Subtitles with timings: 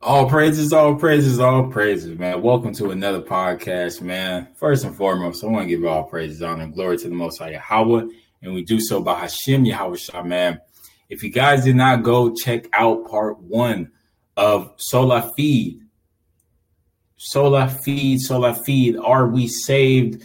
[0.00, 2.40] All praises, all praises, all praises, man.
[2.40, 4.46] Welcome to another podcast, man.
[4.54, 7.38] First and foremost, I want to give all praises, honor, and glory to the Most
[7.38, 8.04] High Yahweh,
[8.42, 10.60] and we do so by Hashem Yahweh Shah, man.
[11.08, 13.90] If you guys did not go check out part one
[14.36, 15.80] of Sola Fide,
[17.16, 20.24] Sola Fide, Sola Fide, are we saved?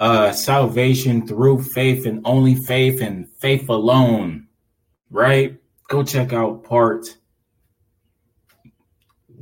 [0.00, 4.48] Uh, salvation through faith and only faith and faith alone,
[5.10, 5.60] right?
[5.88, 7.06] Go check out part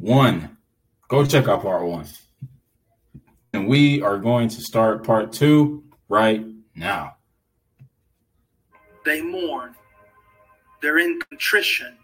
[0.01, 0.57] one.
[1.09, 2.07] Go check out part one.
[3.53, 7.17] And we are going to start part two right now.
[9.05, 9.75] They mourn,
[10.81, 11.97] they're in contrition.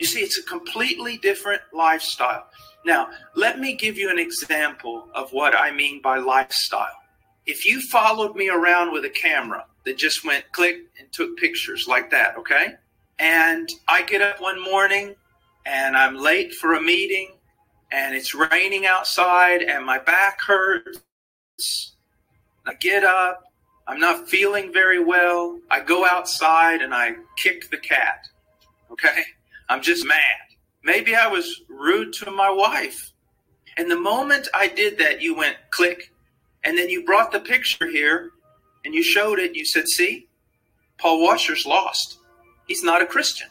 [0.00, 2.46] You see, it's a completely different lifestyle.
[2.84, 6.96] Now, let me give you an example of what I mean by lifestyle.
[7.46, 11.86] If you followed me around with a camera that just went click and took pictures
[11.88, 12.74] like that, okay?
[13.18, 15.14] And I get up one morning
[15.66, 17.32] and I'm late for a meeting
[17.90, 21.00] and it's raining outside and my back hurts.
[22.66, 23.44] I get up,
[23.86, 25.58] I'm not feeling very well.
[25.70, 28.26] I go outside and I kick the cat.
[28.90, 29.22] Okay?
[29.68, 30.16] I'm just mad.
[30.82, 33.12] Maybe I was rude to my wife.
[33.76, 36.12] And the moment I did that, you went click,
[36.62, 38.30] and then you brought the picture here
[38.84, 39.56] and you showed it.
[39.56, 40.28] You said, See,
[40.98, 42.18] Paul Washer's lost.
[42.66, 43.48] He's not a Christian.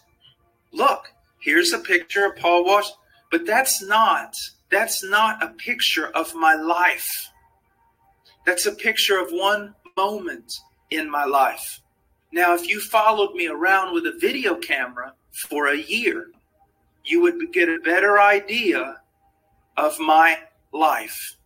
[0.72, 1.13] Look,
[1.44, 2.94] here's a picture of Paul Washer.
[3.32, 4.34] But that's not
[4.70, 7.30] that's not a picture of my life.
[8.46, 10.52] That's a picture of one moment
[10.90, 11.82] in my life.
[12.32, 15.14] Now, if you followed me around with a video camera
[15.50, 16.32] for a year,
[17.06, 19.02] you would get a better idea
[19.78, 20.40] of my
[20.72, 21.38] life.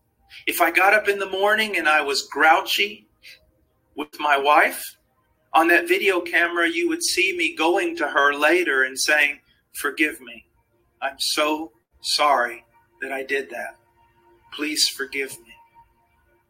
[0.46, 3.08] If I got up in the morning and I was grouchy
[3.96, 4.98] with my wife,
[5.54, 9.40] on that video camera, you would see me going to her later and saying,
[9.78, 10.46] Forgive me.
[11.02, 12.66] I'm so sorry
[13.02, 13.76] that I did that.
[14.54, 15.54] Please forgive me.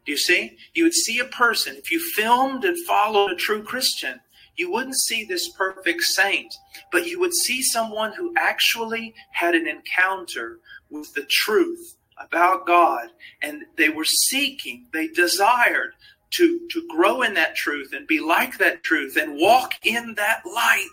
[0.06, 0.56] Do you see?
[0.74, 4.20] You would see a person, if you filmed and followed a true Christian,
[4.56, 6.54] you wouldn't see this perfect saint,
[6.90, 10.58] but you would see someone who actually had an encounter
[10.90, 13.10] with the truth about God
[13.42, 15.92] and they were seeking, they desired
[16.30, 20.40] to, to grow in that truth and be like that truth and walk in that
[20.46, 20.86] light.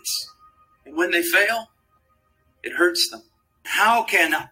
[0.84, 1.70] And when they fail,
[2.66, 3.22] it hurts them.
[3.64, 4.48] How can I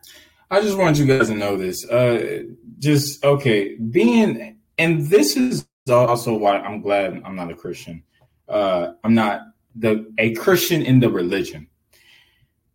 [0.51, 1.85] I just want you guys to know this.
[1.89, 2.45] Uh,
[2.79, 8.03] just okay, being and this is also why I'm glad I'm not a Christian.
[8.49, 9.41] Uh, I'm not
[9.75, 11.69] the a Christian in the religion.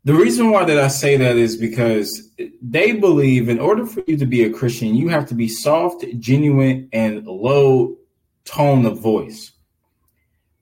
[0.05, 4.17] The reason why that I say that is because they believe in order for you
[4.17, 7.97] to be a Christian, you have to be soft, genuine, and low
[8.45, 9.51] tone of voice.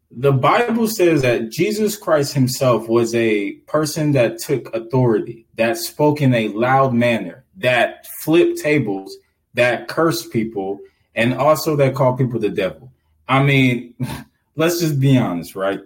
[0.09, 6.22] The Bible says that Jesus Christ himself was a person that took authority, that spoke
[6.22, 9.17] in a loud manner, that flipped tables,
[9.53, 10.79] that cursed people,
[11.13, 12.91] and also that called people the devil.
[13.28, 13.96] I mean,
[14.56, 15.81] let's just be honest, right?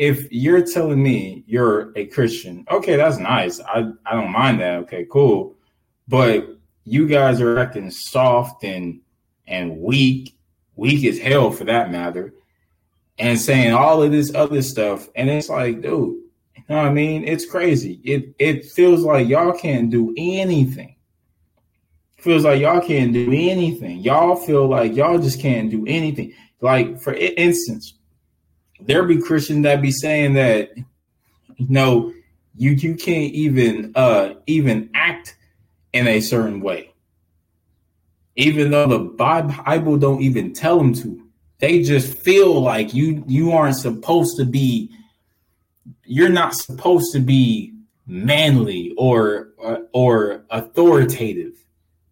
[0.00, 3.60] if you're telling me you're a Christian, okay, that's nice.
[3.60, 4.78] I, I don't mind that.
[4.84, 5.56] Okay, cool.
[6.08, 9.00] But you guys are acting soft and
[9.46, 10.38] and weak,
[10.74, 12.32] weak as hell for that matter,
[13.20, 15.08] and saying all of this other stuff.
[15.14, 16.16] And it's like, dude,
[16.56, 17.24] you know what I mean?
[17.24, 18.00] It's crazy.
[18.02, 20.96] It it feels like y'all can't do anything.
[22.18, 23.98] Feels like y'all can't do anything.
[23.98, 26.34] Y'all feel like y'all just can't do anything.
[26.60, 27.94] Like for instance,
[28.80, 32.12] there be Christians that be saying that you know
[32.56, 35.36] you you can't even uh even act
[35.92, 36.92] in a certain way
[38.36, 41.29] even though the bible don't even tell them to
[41.60, 44.90] they just feel like you you aren't supposed to be
[46.04, 47.74] you're not supposed to be
[48.06, 51.54] manly or or, uh, or authoritative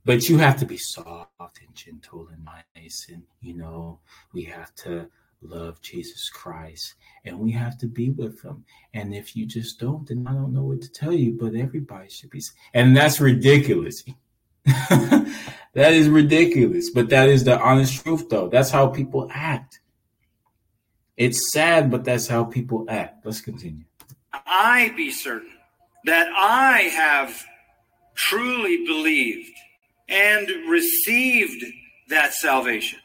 [0.05, 3.99] but you have to be soft and gentle and nice and you know
[4.33, 5.09] we have to
[5.43, 6.95] love Jesus Christ
[7.25, 8.65] and we have to be with him.
[8.95, 12.09] And if you just don't, then I don't know what to tell you, but everybody
[12.09, 12.43] should be.
[12.75, 14.05] And that's ridiculous.
[15.75, 18.49] that is ridiculous, but that is the honest truth, though.
[18.49, 19.81] That's how people act.
[21.17, 23.25] It's sad, but that's how people act.
[23.25, 23.85] Let's continue.
[24.33, 25.51] I be certain
[26.05, 27.45] that I have
[28.15, 29.57] truly believed
[30.09, 31.65] and received
[32.09, 33.01] that salvation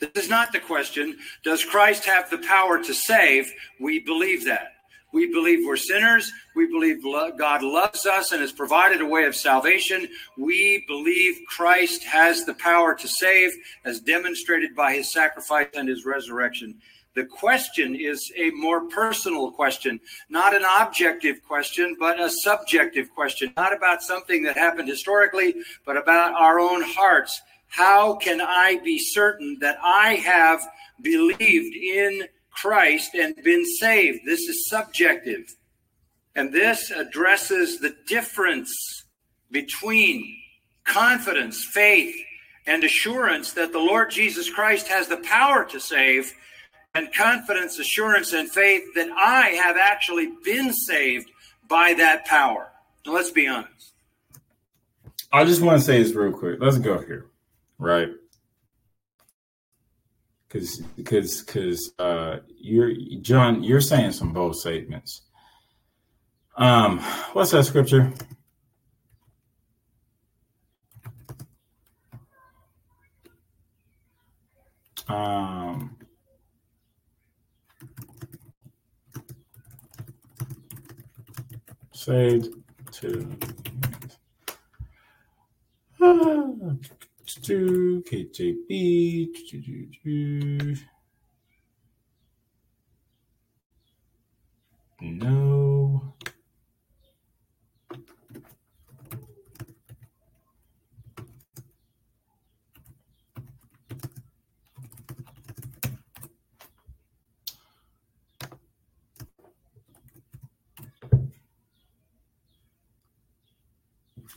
[0.00, 1.18] this is not the question.
[1.44, 3.52] Does Christ have the power to save?
[3.78, 4.69] We believe that.
[5.12, 6.32] We believe we're sinners.
[6.54, 10.08] We believe God loves us and has provided a way of salvation.
[10.38, 13.50] We believe Christ has the power to save,
[13.84, 16.76] as demonstrated by his sacrifice and his resurrection.
[17.16, 19.98] The question is a more personal question,
[20.28, 25.96] not an objective question, but a subjective question, not about something that happened historically, but
[25.96, 27.42] about our own hearts.
[27.66, 30.60] How can I be certain that I have
[31.02, 32.28] believed in
[32.60, 34.20] Christ and been saved?
[34.24, 35.54] This is subjective.
[36.34, 38.72] And this addresses the difference
[39.50, 40.36] between
[40.84, 42.14] confidence, faith,
[42.66, 46.32] and assurance that the Lord Jesus Christ has the power to save,
[46.94, 51.30] and confidence, assurance, and faith that I have actually been saved
[51.68, 52.70] by that power.
[53.06, 53.92] Now, let's be honest.
[55.32, 56.58] I just want to say this real quick.
[56.60, 57.26] Let's go here,
[57.78, 58.08] right?
[60.50, 65.22] Because because because uh, you're John, you're saying some bold statements.
[66.56, 66.98] Um,
[67.34, 68.12] what's that scripture?
[75.08, 75.96] Um,
[81.92, 82.48] saved
[82.92, 83.38] to
[88.02, 89.28] KJV.
[95.00, 96.14] No.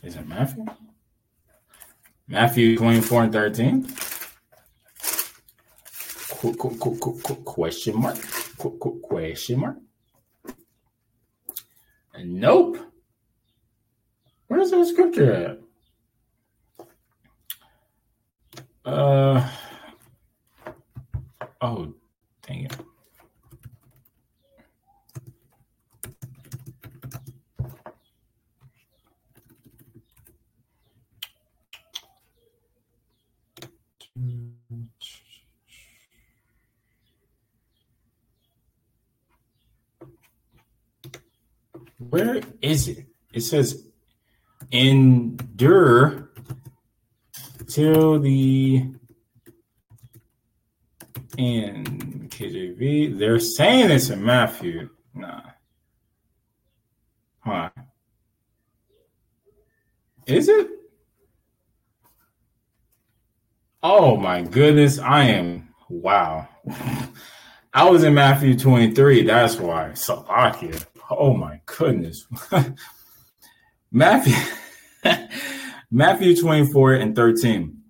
[0.02, 0.66] Is it Matthew?
[2.34, 3.86] Matthew 24 and 13?
[6.30, 8.18] Qu- qu- qu- qu- qu- question mark?
[8.58, 9.76] Qu- qu- question mark?
[12.18, 12.78] Nope.
[14.48, 15.58] Where's that scripture at?
[18.84, 19.48] Uh
[21.60, 21.94] oh,
[22.46, 22.76] dang it.
[42.24, 43.06] Where is it?
[43.34, 43.84] It says
[44.70, 46.30] endure
[47.66, 48.86] till the
[51.36, 52.30] end.
[52.30, 53.18] KJV.
[53.18, 54.88] They're saying it's in Matthew.
[55.14, 55.42] Nah.
[57.40, 57.70] Huh.
[60.26, 60.68] Is it?
[63.82, 64.98] Oh my goodness.
[64.98, 66.48] I am wow.
[67.74, 69.24] I was in Matthew 23.
[69.24, 69.92] That's why.
[69.92, 70.78] Slovakia.
[71.10, 72.26] Oh my goodness.
[73.92, 74.34] Matthew
[75.90, 77.80] Matthew 24 and 13.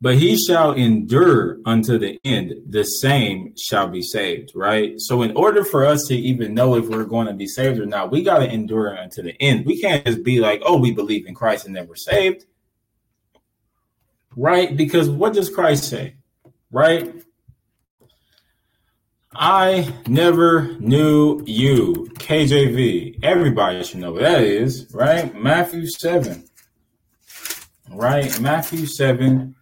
[0.00, 4.94] But he shall endure unto the end, the same shall be saved, right?
[4.98, 7.86] So, in order for us to even know if we're going to be saved or
[7.86, 9.66] not, we got to endure unto the end.
[9.66, 12.44] We can't just be like, oh, we believe in Christ and then we're saved,
[14.36, 14.76] right?
[14.76, 16.14] Because what does Christ say,
[16.70, 17.12] right?
[19.40, 22.10] I never knew you.
[22.14, 23.20] KJV.
[23.22, 25.32] Everybody should know what that is, right?
[25.32, 26.44] Matthew 7.
[27.88, 28.40] Right?
[28.40, 29.54] Matthew 7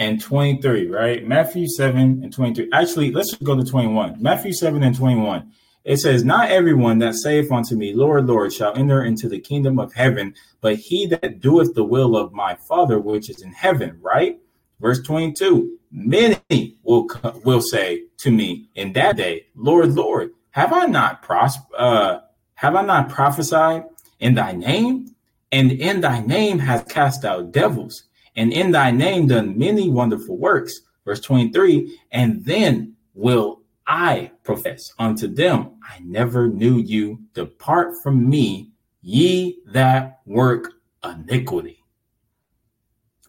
[0.00, 1.24] and 23, right?
[1.24, 2.68] Matthew 7 and 23.
[2.72, 4.20] Actually, let's go to 21.
[4.20, 5.52] Matthew 7 and 21.
[5.84, 9.78] It says, Not everyone that saith unto me, Lord, Lord, shall enter into the kingdom
[9.78, 14.00] of heaven, but he that doeth the will of my Father which is in heaven,
[14.02, 14.40] right?
[14.82, 17.06] Verse 22 Many will
[17.44, 22.20] will say to me in that day, Lord, Lord, have I not pros- uh,
[22.54, 23.84] have I not prophesied
[24.20, 25.14] in thy name,
[25.52, 28.04] and in thy name hath cast out devils,
[28.36, 30.80] and in thy name done many wonderful works.
[31.04, 37.20] Verse twenty three, and then will I profess unto them, I never knew you.
[37.34, 38.70] Depart from me,
[39.02, 40.72] ye that work
[41.04, 41.84] iniquity.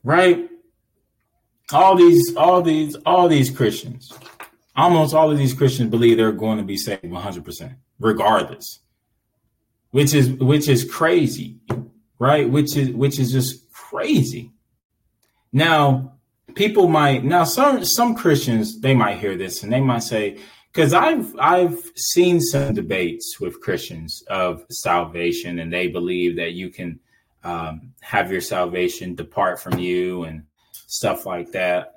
[0.03, 0.50] Right?
[1.74, 4.12] All these, all these, all these Christians,
[4.75, 8.80] almost all of these Christians believe they're going to be saved 100%, regardless.
[9.92, 11.60] Which is which is crazy,
[12.18, 12.50] right?
[12.50, 14.51] Which is which is just crazy.
[15.51, 16.13] Now,
[16.56, 20.39] people might now some some Christians they might hear this and they might say,
[20.74, 26.72] because I've I've seen some debates with Christians of salvation, and they believe that you
[26.72, 27.00] can
[27.44, 30.44] um, have your salvation depart from you and
[30.93, 31.95] stuff like that.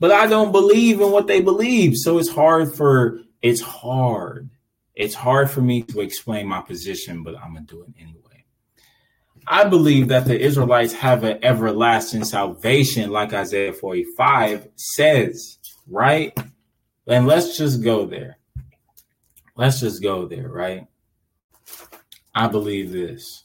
[0.00, 1.96] But I don't believe in what they believe.
[1.96, 4.50] So it's hard for it's hard.
[4.94, 8.44] It's hard for me to explain my position, but I'm gonna do it anyway.
[9.46, 15.58] I believe that the Israelites have an everlasting salvation, like Isaiah 45 says,
[15.88, 16.36] right?
[17.06, 18.38] And let's just go there.
[19.56, 20.86] Let's just go there, right?
[22.34, 23.44] I believe this.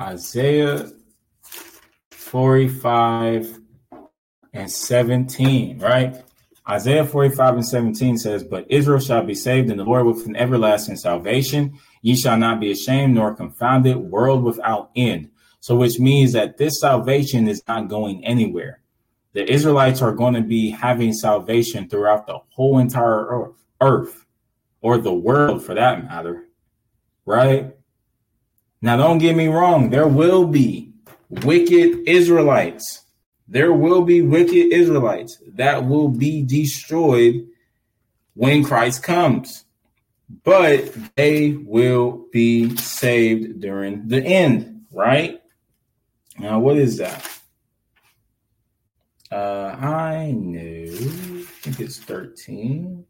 [0.00, 0.90] Isaiah
[2.26, 3.60] 45
[4.52, 6.24] and 17, right?
[6.68, 10.34] Isaiah 45 and 17 says, But Israel shall be saved in the Lord with an
[10.34, 11.78] everlasting salvation.
[12.02, 15.30] Ye shall not be ashamed nor confounded, world without end.
[15.60, 18.80] So, which means that this salvation is not going anywhere.
[19.32, 24.24] The Israelites are going to be having salvation throughout the whole entire earth,
[24.80, 26.48] or the world for that matter,
[27.24, 27.76] right?
[28.82, 30.85] Now, don't get me wrong, there will be
[31.28, 33.06] wicked Israelites
[33.48, 37.46] there will be wicked Israelites that will be destroyed
[38.34, 39.64] when Christ comes,
[40.42, 45.40] but they will be saved during the end, right?
[46.38, 47.24] Now, what is that?
[49.30, 53.04] Uh, I know, I think it's 13.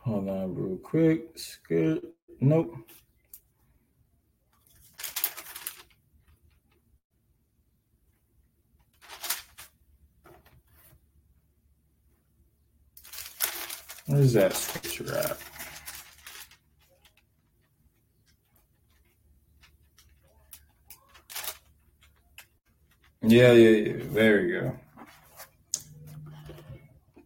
[0.00, 1.38] Hold on, real quick.
[1.66, 2.02] Good.
[2.40, 2.76] Nope.
[14.08, 15.36] Where's that scripture at?
[23.20, 24.04] Yeah, yeah, yeah.
[24.10, 24.76] There you go.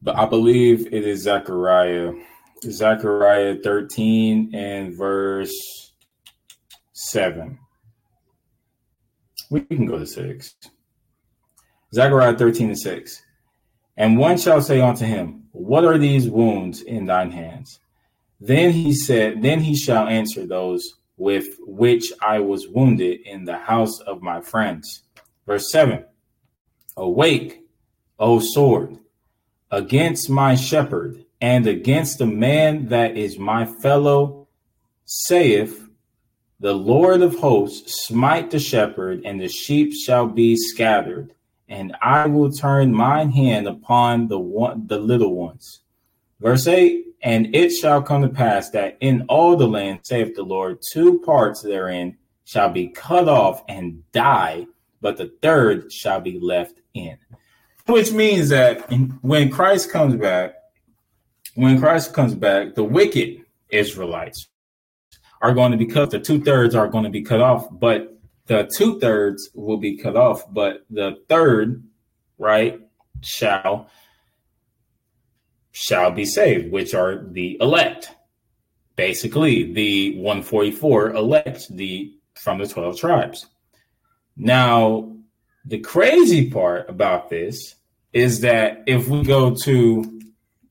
[0.03, 2.15] But I believe it is Zechariah.
[2.65, 5.93] Zechariah 13 and verse
[6.95, 7.61] 7.
[9.51, 10.55] We can go to 6.
[11.95, 13.23] Zechariah 13 and 6.
[13.97, 17.79] And one shall say unto him, what are these wounds in thine hands?
[18.41, 23.59] Then he said, Then he shall answer those with which I was wounded in the
[23.59, 25.05] house of my friends.
[25.47, 26.05] Verse 7
[26.97, 27.63] Awake,
[28.19, 28.99] O sword,
[29.71, 34.49] against my shepherd, and against the man that is my fellow,
[35.05, 35.87] saith
[36.61, 41.35] the Lord of hosts, smite the shepherd, and the sheep shall be scattered
[41.69, 45.81] and I will turn mine hand upon the one the little ones.
[46.41, 50.43] Verse 8, and it shall come to pass that in all the land, saith the
[50.43, 54.67] Lord, two parts therein shall be cut off and die,
[55.01, 57.17] but the third shall be left in.
[57.87, 58.91] Which means that
[59.23, 60.55] when Christ comes back,
[61.55, 64.49] when Christ comes back, the wicked Israelites
[65.41, 68.12] are going to be cut, the two thirds are going to be cut off, but
[68.53, 71.83] the two thirds will be cut off, but the third,
[72.39, 72.79] right,
[73.23, 73.89] shall
[75.75, 78.11] shall be saved, which are the elect.
[78.95, 83.47] Basically, the 144 elect the from the 12 tribes.
[84.37, 85.17] Now,
[85.65, 87.77] the crazy part about this
[88.13, 90.21] is that if we go to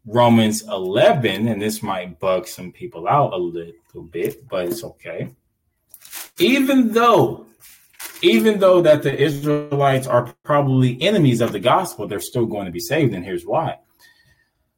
[0.05, 5.33] Romans 11, and this might bug some people out a little bit, but it's okay.
[6.37, 7.47] Even though
[8.21, 12.71] even though that the Israelites are probably enemies of the gospel, they're still going to
[12.71, 13.13] be saved.
[13.13, 13.79] And here's why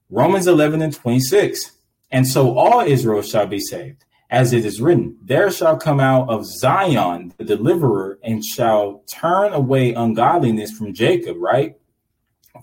[0.10, 1.72] Romans 11 and 26.
[2.12, 6.30] And so all Israel shall be saved, as it is written, There shall come out
[6.30, 11.76] of Zion the deliverer, and shall turn away ungodliness from Jacob, right?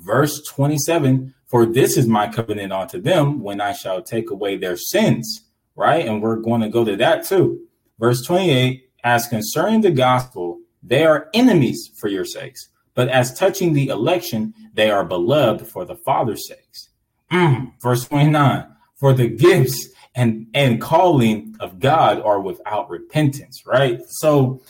[0.02, 4.76] Verse 27 For this is my covenant unto them when I shall take away their
[4.76, 5.44] sins,
[5.74, 6.06] right?
[6.06, 7.66] And we're going to go to that too.
[7.98, 10.49] Verse 28 As concerning the gospel,
[10.82, 15.84] they are enemies for your sakes, but as touching the election, they are beloved for
[15.84, 16.88] the Father's sakes.
[17.30, 17.72] Mm.
[17.80, 24.00] Verse 29 For the gifts and, and calling of God are without repentance, right?
[24.08, 24.60] So,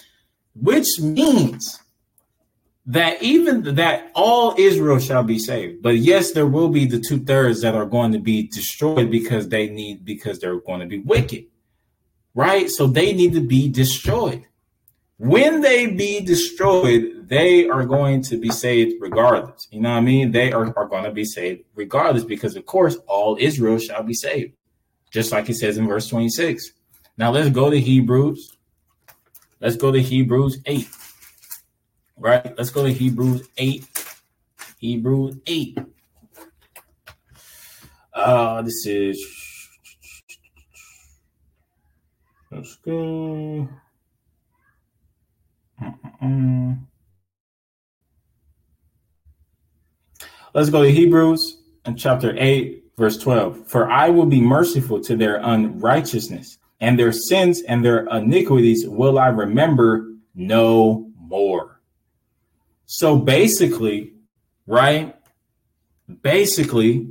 [0.55, 1.81] which means
[2.87, 5.83] that even that all Israel shall be saved.
[5.83, 9.49] But yes, there will be the two thirds that are going to be destroyed because
[9.49, 11.47] they need because they're going to be wicked,
[12.35, 12.69] right?
[12.69, 14.47] So they need to be destroyed.
[15.21, 19.69] When they be destroyed, they are going to be saved regardless.
[19.71, 20.33] You know what I mean?
[20.33, 24.15] They are, are going to be saved regardless because, of course, all Israel shall be
[24.15, 24.55] saved,
[25.11, 26.71] just like it says in verse 26.
[27.19, 28.57] Now let's go to Hebrews.
[29.61, 30.89] Let's go to Hebrews 8.
[32.17, 32.55] Right?
[32.57, 33.85] Let's go to Hebrews 8.
[34.79, 35.79] Hebrews 8.
[38.15, 39.23] Uh, this is.
[42.51, 43.69] Let's go.
[46.23, 46.81] Mm.
[50.53, 53.69] Let's go to Hebrews and chapter 8, verse 12.
[53.69, 59.19] For I will be merciful to their unrighteousness, and their sins and their iniquities will
[59.19, 61.81] I remember no more.
[62.87, 64.15] So basically,
[64.67, 65.15] right?
[66.23, 67.09] Basically,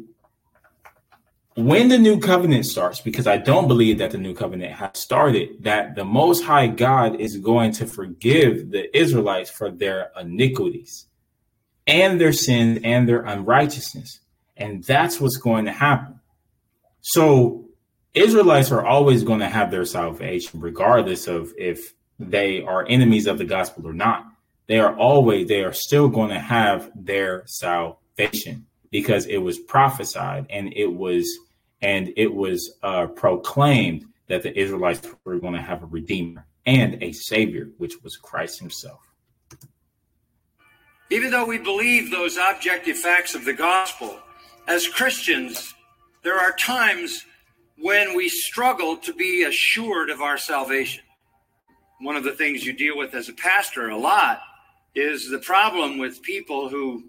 [1.59, 5.63] when the new covenant starts, because I don't believe that the new covenant has started,
[5.63, 11.07] that the Most High God is going to forgive the Israelites for their iniquities
[11.85, 14.21] and their sins and their unrighteousness.
[14.55, 16.19] And that's what's going to happen.
[17.01, 17.65] So,
[18.13, 23.37] Israelites are always going to have their salvation, regardless of if they are enemies of
[23.37, 24.25] the gospel or not.
[24.67, 30.47] They are always, they are still going to have their salvation because it was prophesied
[30.49, 31.27] and it was
[31.81, 37.01] and it was uh, proclaimed that the Israelites were going to have a redeemer and
[37.01, 38.99] a savior, which was Christ himself.
[41.09, 44.19] Even though we believe those objective facts of the gospel,
[44.67, 45.73] as Christians,
[46.23, 47.25] there are times
[47.79, 51.03] when we struggle to be assured of our salvation.
[52.01, 54.41] One of the things you deal with as a pastor a lot
[54.93, 57.05] is the problem with people who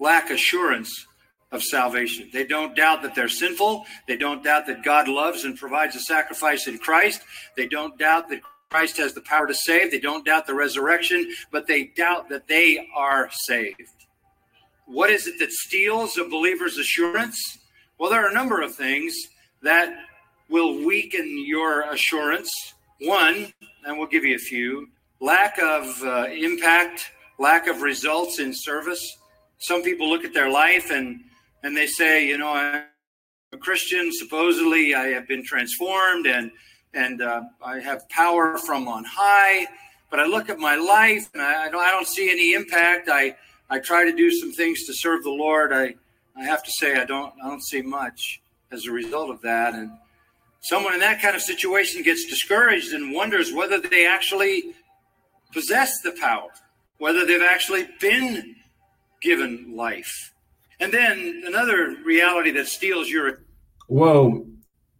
[0.00, 1.06] lack assurance
[1.52, 2.28] of salvation.
[2.32, 3.86] They don't doubt that they're sinful.
[4.08, 7.22] They don't doubt that God loves and provides a sacrifice in Christ.
[7.56, 9.90] They don't doubt that Christ has the power to save.
[9.90, 13.80] They don't doubt the resurrection, but they doubt that they are saved.
[14.86, 17.38] What is it that steals a believer's assurance?
[17.98, 19.14] Well, there are a number of things
[19.62, 19.94] that
[20.48, 22.74] will weaken your assurance.
[23.00, 23.52] One,
[23.84, 24.88] and we'll give you a few
[25.20, 29.16] lack of uh, impact, lack of results in service.
[29.58, 31.20] Some people look at their life and
[31.66, 32.84] and they say, you know, I'm
[33.52, 34.12] a Christian.
[34.12, 36.52] Supposedly, I have been transformed and
[36.94, 39.66] and uh, I have power from on high.
[40.08, 43.08] But I look at my life and I, don't, I don't see any impact.
[43.10, 43.36] I
[43.68, 45.72] I try to do some things to serve the Lord.
[45.72, 45.96] I
[46.36, 49.74] I have to say I don't I don't see much as a result of that.
[49.74, 49.90] And
[50.60, 54.76] someone in that kind of situation gets discouraged and wonders whether they actually
[55.52, 56.50] possess the power,
[56.98, 58.54] whether they've actually been
[59.20, 60.32] given life.
[60.80, 63.40] And then another reality that steals your.
[63.88, 64.46] Well,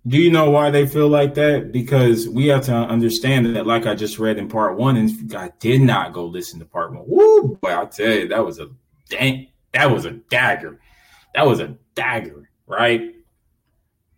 [0.07, 1.73] do you know why they feel like that?
[1.73, 5.51] Because we have to understand that, like I just read in part one, and I
[5.59, 7.05] did not go listen to part one.
[7.07, 8.69] Woo, boy, I tell you, that was a
[9.09, 10.81] dang, that was a dagger.
[11.35, 13.15] That was a dagger, right?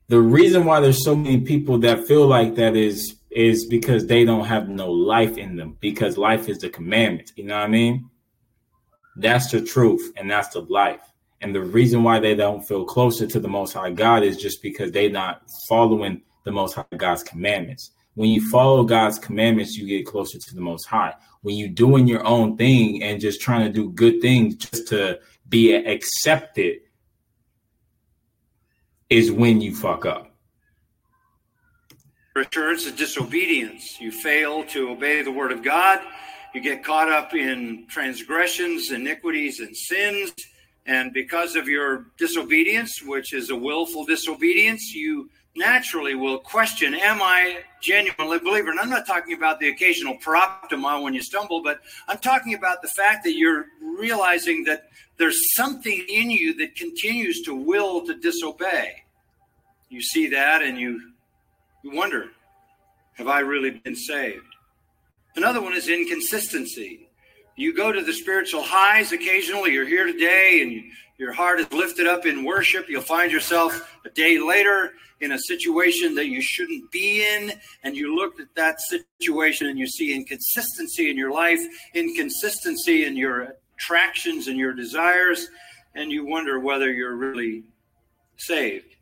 [0.09, 4.25] The reason why there's so many people that feel like that is is because they
[4.25, 7.33] don't have no life in them, because life is the commandment.
[7.37, 8.11] You know what I mean?
[9.17, 11.01] That's the truth, and that's the life.
[11.41, 14.61] And the reason why they don't feel closer to the Most High God is just
[14.63, 17.93] because they're not following the Most High God's commandments.
[18.15, 21.15] When you follow God's commandments, you get closer to the Most High.
[21.43, 25.21] When you're doing your own thing and just trying to do good things just to
[25.49, 26.79] be accepted,
[29.09, 30.35] is when you fuck up.
[32.35, 34.01] Assurance of disobedience.
[34.01, 36.01] You fail to obey the word of God.
[36.55, 40.33] You get caught up in transgressions, iniquities, and sins
[40.89, 47.21] and because of your disobedience, which is a willful disobedience, you naturally will question, Am
[47.21, 48.71] I genuinely a believer?
[48.71, 52.81] And I'm not talking about the occasional paraptoma when you stumble, but I'm talking about
[52.81, 58.15] the fact that you're realizing that there's something in you that continues to will to
[58.15, 59.05] disobey.
[59.91, 61.13] You see that and you,
[61.83, 62.31] you wonder,
[63.17, 64.47] Have I really been saved?
[65.37, 67.08] Another one is inconsistency
[67.59, 69.73] you go to the spiritual highs occasionally.
[69.73, 70.85] You're here today and
[71.19, 72.89] your heart is lifted up in worship.
[72.89, 77.53] You'll find yourself a day later in a situation that you shouldn't be in.
[77.83, 78.79] And you look at that
[79.21, 81.61] situation and you see inconsistency in your life,
[81.95, 85.49] inconsistency in your attractions and your desires.
[85.97, 87.65] And you wonder whether you're really
[88.37, 88.95] saved.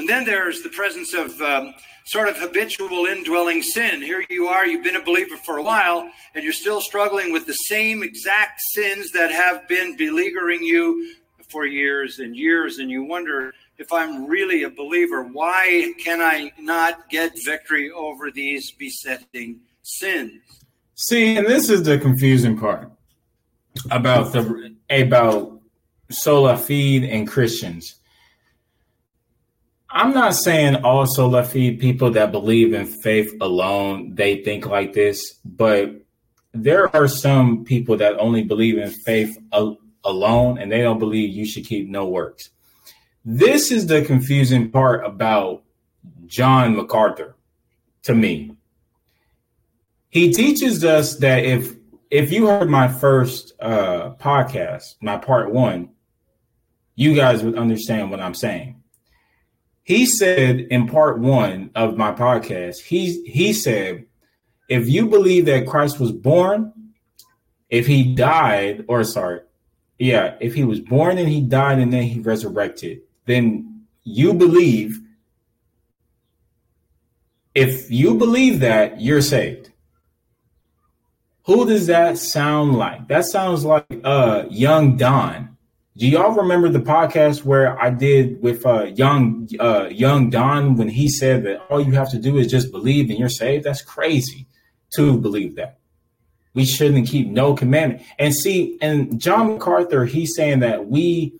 [0.00, 1.74] And then there's the presence of um,
[2.06, 4.00] sort of habitual indwelling sin.
[4.00, 7.44] Here you are, you've been a believer for a while, and you're still struggling with
[7.44, 11.16] the same exact sins that have been beleaguering you
[11.50, 12.78] for years and years.
[12.78, 18.30] And you wonder if I'm really a believer, why can I not get victory over
[18.30, 20.40] these besetting sins?
[20.94, 22.90] See, and this is the confusing part
[23.90, 25.60] about the about
[26.08, 27.99] sola fide and Christians
[29.92, 34.92] I'm not saying all sola fide people that believe in faith alone, they think like
[34.92, 35.90] this, but
[36.52, 41.34] there are some people that only believe in faith al- alone and they don't believe
[41.34, 42.50] you should keep no works.
[43.24, 45.64] This is the confusing part about
[46.26, 47.34] John MacArthur
[48.04, 48.52] to me.
[50.08, 51.74] He teaches us that if
[52.10, 55.90] if you heard my first uh, podcast, my part one,
[56.96, 58.79] you guys would understand what I'm saying
[59.90, 64.06] he said in part one of my podcast, he he said,
[64.68, 66.72] if you believe that Christ was born
[67.68, 69.40] if he died, or sorry,
[69.98, 75.00] yeah, if he was born and he died and then he resurrected, then you believe.
[77.52, 79.72] If you believe that, you're saved.
[81.46, 83.08] Who does that sound like?
[83.08, 85.56] That sounds like uh young Don.
[85.96, 90.88] Do y'all remember the podcast where I did with uh young uh young Don when
[90.88, 93.64] he said that all you have to do is just believe and you're saved?
[93.64, 94.46] That's crazy
[94.94, 95.78] to believe that.
[96.54, 98.02] We shouldn't keep no commandment.
[98.18, 101.34] And see, and John MacArthur, he's saying that we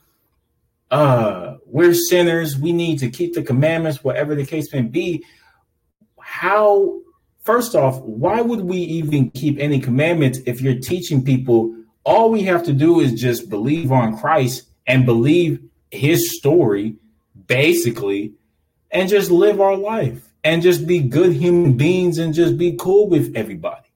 [0.90, 5.24] uh we're sinners, we need to keep the commandments, whatever the case may be.
[6.18, 7.00] How
[7.38, 12.42] first off, why would we even keep any commandments if you're teaching people all we
[12.42, 16.96] have to do is just believe on Christ and believe his story,
[17.46, 18.34] basically,
[18.90, 23.08] and just live our life and just be good human beings and just be cool
[23.08, 23.88] with everybody?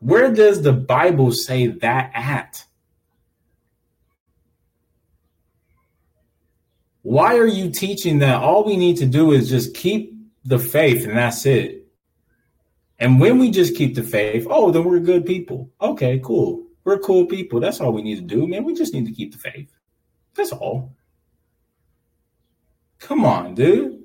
[0.00, 2.64] Where does the Bible say that at?
[7.02, 10.14] Why are you teaching that all we need to do is just keep
[10.44, 11.86] the faith and that's it?
[12.98, 15.70] And when we just keep the faith, oh, then we're good people.
[15.80, 16.66] Okay, cool.
[16.84, 17.60] We're cool people.
[17.60, 18.64] That's all we need to do, man.
[18.64, 19.70] We just need to keep the faith.
[20.34, 20.94] That's all.
[22.98, 24.02] Come on, dude.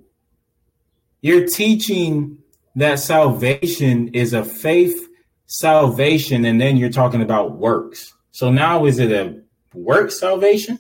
[1.22, 2.40] You're teaching
[2.76, 5.08] that salvation is a faith
[5.48, 8.14] salvation and then you're talking about works.
[8.32, 9.42] So now is it a
[9.74, 10.80] work salvation?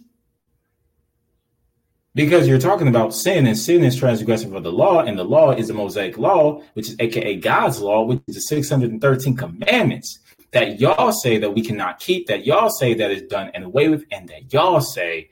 [2.13, 5.51] Because you're talking about sin and sin is transgressive of the law, and the law
[5.51, 10.19] is the Mosaic law, which is aka God's law, which is the 613 commandments
[10.56, 13.89] that y'all say that we cannot keep, that y'all say that is done and away
[13.89, 15.30] with, and that y'all say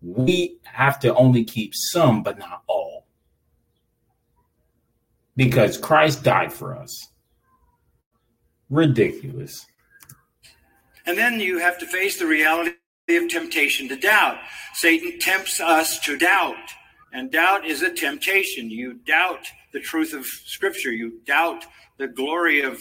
[0.00, 3.04] we have to only keep some, but not all.
[5.34, 7.08] Because Christ died for us.
[8.68, 9.66] Ridiculous.
[11.04, 12.70] And then you have to face the reality
[13.08, 14.38] of temptation to doubt.
[14.74, 16.54] Satan tempts us to doubt,
[17.12, 18.70] and doubt is a temptation.
[18.70, 19.40] You doubt
[19.72, 21.64] the truth of Scripture, you doubt
[21.96, 22.80] the glory of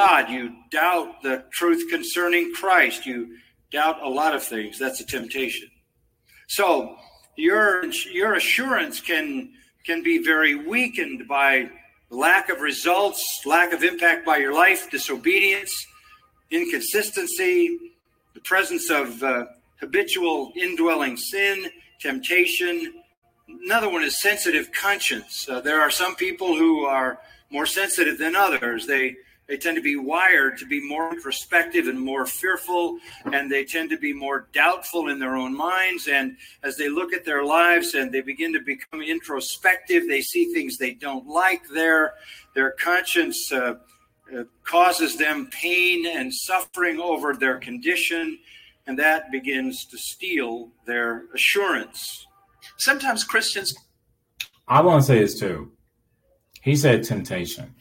[0.00, 3.36] God, you doubt the truth concerning Christ, you
[3.70, 4.78] doubt a lot of things.
[4.78, 5.68] That's a temptation.
[6.48, 6.96] So
[7.36, 9.52] your your assurance can
[9.84, 11.68] can be very weakened by
[12.08, 15.70] lack of results, lack of impact by your life, disobedience,
[16.50, 17.78] inconsistency,
[18.32, 19.44] the presence of uh,
[19.80, 21.66] habitual indwelling sin,
[22.00, 23.02] temptation.
[23.66, 25.46] Another one is sensitive conscience.
[25.46, 28.86] Uh, there are some people who are more sensitive than others.
[28.86, 29.16] They
[29.50, 33.00] they tend to be wired to be more introspective and more fearful,
[33.32, 36.06] and they tend to be more doubtful in their own minds.
[36.06, 40.54] And as they look at their lives and they begin to become introspective, they see
[40.54, 42.14] things they don't like there.
[42.54, 43.74] Their conscience uh,
[44.32, 48.38] uh, causes them pain and suffering over their condition,
[48.86, 52.24] and that begins to steal their assurance.
[52.78, 53.74] Sometimes Christians.
[54.68, 55.72] I want to say this too.
[56.62, 57.74] He said temptation.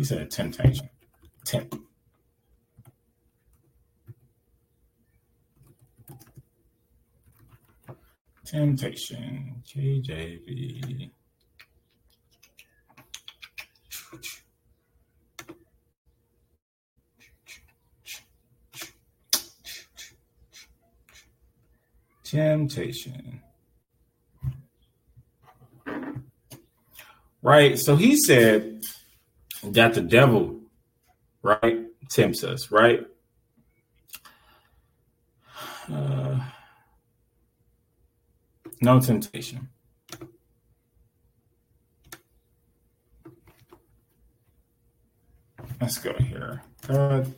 [0.00, 0.88] He said temptation.
[1.44, 1.76] Tempt.
[8.46, 9.62] Temptation.
[9.68, 11.10] KJV.
[22.24, 23.42] Temptation.
[27.42, 27.78] Right.
[27.78, 28.79] So he said
[29.62, 30.60] that the devil,
[31.42, 33.06] right, tempts us, right?
[35.92, 36.38] Uh,
[38.80, 39.68] no temptation.
[45.80, 46.62] Let's go here.
[46.86, 47.32] God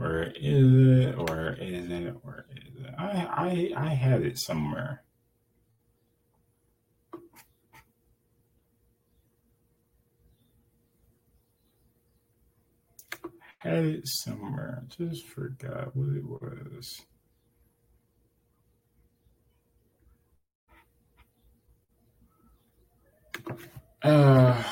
[0.00, 1.14] Where is it?
[1.18, 2.14] or is it?
[2.24, 2.94] Where is it?
[2.98, 5.04] I I I had it somewhere.
[13.60, 14.84] Had it somewhere.
[14.88, 17.00] Just forgot what it was.
[24.02, 24.62] Uh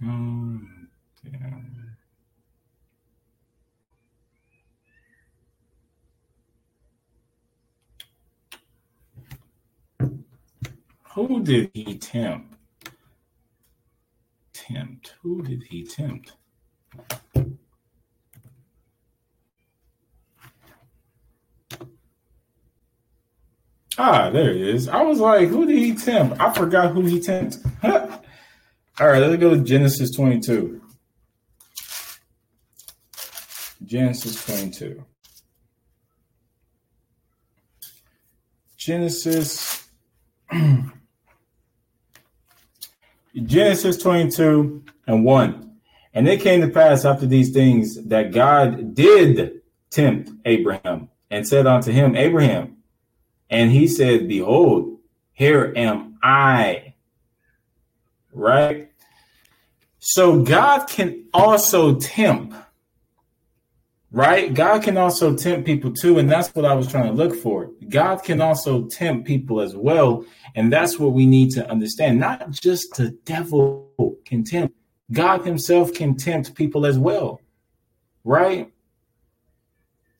[0.00, 0.88] Um,
[1.24, 1.60] yeah.
[11.16, 12.54] Who did he tempt?
[14.52, 15.14] Tempt.
[15.22, 16.34] Who did he tempt?
[23.96, 24.88] Ah, there it is.
[24.88, 26.38] I was like, who did he tempt?
[26.38, 27.64] I forgot who he tempted.
[27.82, 30.82] All right, let's go to Genesis 22.
[33.86, 35.02] Genesis 22.
[38.76, 39.88] Genesis
[43.44, 45.62] Genesis 22 and 1.
[46.14, 51.66] And it came to pass after these things that God did tempt Abraham and said
[51.66, 52.78] unto him, Abraham,
[53.50, 54.98] and he said, Behold,
[55.32, 56.94] here am I.
[58.32, 58.90] Right?
[59.98, 62.54] So God can also tempt,
[64.16, 64.54] right?
[64.54, 66.18] God can also tempt people too.
[66.18, 67.70] And that's what I was trying to look for.
[67.90, 70.24] God can also tempt people as well.
[70.54, 72.18] And that's what we need to understand.
[72.18, 73.92] Not just the devil
[74.24, 74.74] can tempt,
[75.12, 77.42] God Himself can tempt people as well,
[78.24, 78.72] right?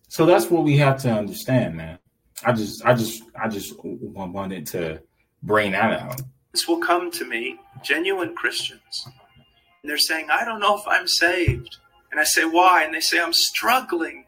[0.09, 1.99] So that's what we have to understand, man.
[2.45, 5.01] I just, I just, I just wanted to
[5.43, 6.21] bring that out.
[6.53, 9.15] This will come to me, genuine Christians, and
[9.85, 11.79] they're saying, I don't know if I'm saved.
[12.17, 12.83] And I say, why?
[12.83, 14.25] And they say, I'm struggling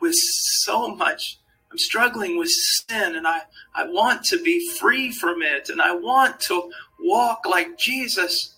[0.00, 1.38] with so much.
[1.70, 3.42] I'm struggling with sin and I,
[3.76, 8.56] I want to be free from it and I want to walk like Jesus.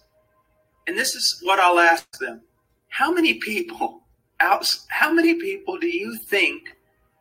[0.87, 2.41] And this is what I'll ask them.
[2.89, 4.01] How many people
[4.39, 6.63] how many people do you think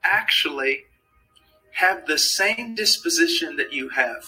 [0.06, 0.86] actually
[1.72, 4.24] have the same disposition that you have.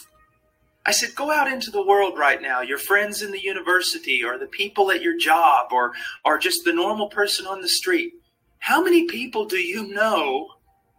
[0.86, 4.38] I said, go out into the world right now, your friends in the university or
[4.38, 5.94] the people at your job or,
[6.26, 8.14] or just the normal person on the street.
[8.60, 10.48] How many people do you know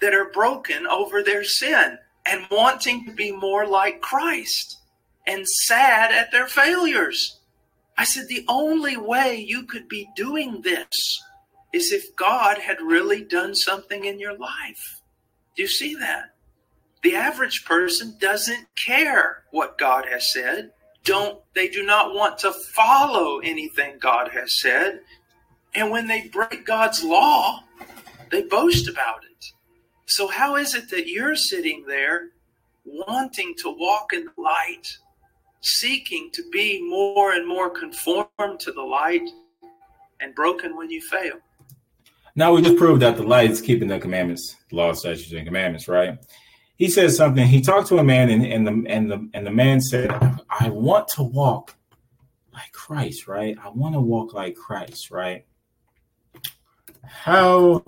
[0.00, 4.78] that are broken over their sin and wanting to be more like Christ
[5.26, 7.40] and sad at their failures?
[7.98, 11.22] I said, the only way you could be doing this
[11.72, 15.00] is if God had really done something in your life.
[15.56, 16.31] Do you see that?
[17.02, 20.70] The average person doesn't care what God has said.
[21.04, 25.00] Don't they do not want to follow anything God has said.
[25.74, 27.64] And when they break God's law,
[28.30, 29.46] they boast about it.
[30.06, 32.28] So how is it that you're sitting there
[32.84, 34.98] wanting to walk in the light,
[35.60, 39.28] seeking to be more and more conformed to the light
[40.20, 41.34] and broken when you fail?
[42.36, 45.46] Now we just proved that the light is keeping the commandments, the law, statutes, and
[45.46, 46.18] commandments, right?
[46.76, 47.46] He says something.
[47.46, 50.11] He talked to a man, and, and the and the and the man said,
[50.48, 51.76] "I want to walk
[52.52, 53.56] like Christ, right?
[53.62, 55.46] I want to walk like Christ, right?
[57.04, 57.85] How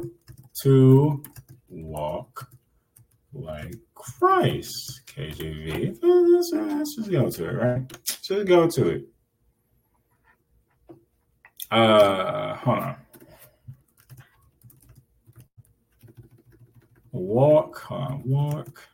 [0.62, 1.22] to
[1.68, 2.48] walk
[3.32, 5.98] like Christ, KJV.
[6.02, 8.04] Let's, let's just go to it, right?
[8.04, 9.04] Just go to it.
[11.70, 12.96] Uh, hold on.
[17.16, 18.88] Walk, uh, walk.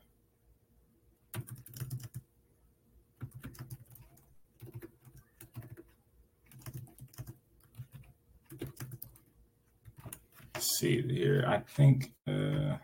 [10.54, 11.46] Let's see here.
[11.48, 12.12] I think.
[12.28, 12.76] Uh,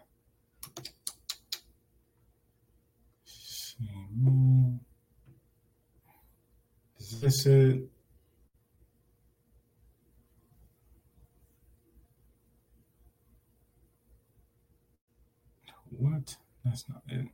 [6.98, 7.82] is this it?
[15.98, 16.36] What?
[16.64, 17.28] That's not it.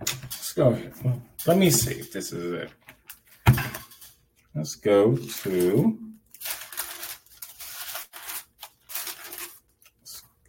[0.00, 0.78] Let's go.
[1.46, 2.70] Let me see if this is it.
[4.54, 6.13] Let's go to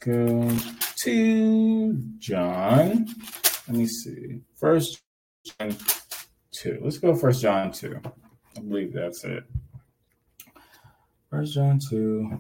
[0.06, 0.56] go
[0.98, 3.08] to John.
[3.68, 4.42] Let me see.
[4.56, 5.02] First
[5.44, 5.76] John
[6.52, 6.80] 2.
[6.82, 8.00] Let's go first John 2.
[8.56, 9.44] I believe that's it.
[11.32, 12.40] First John 2.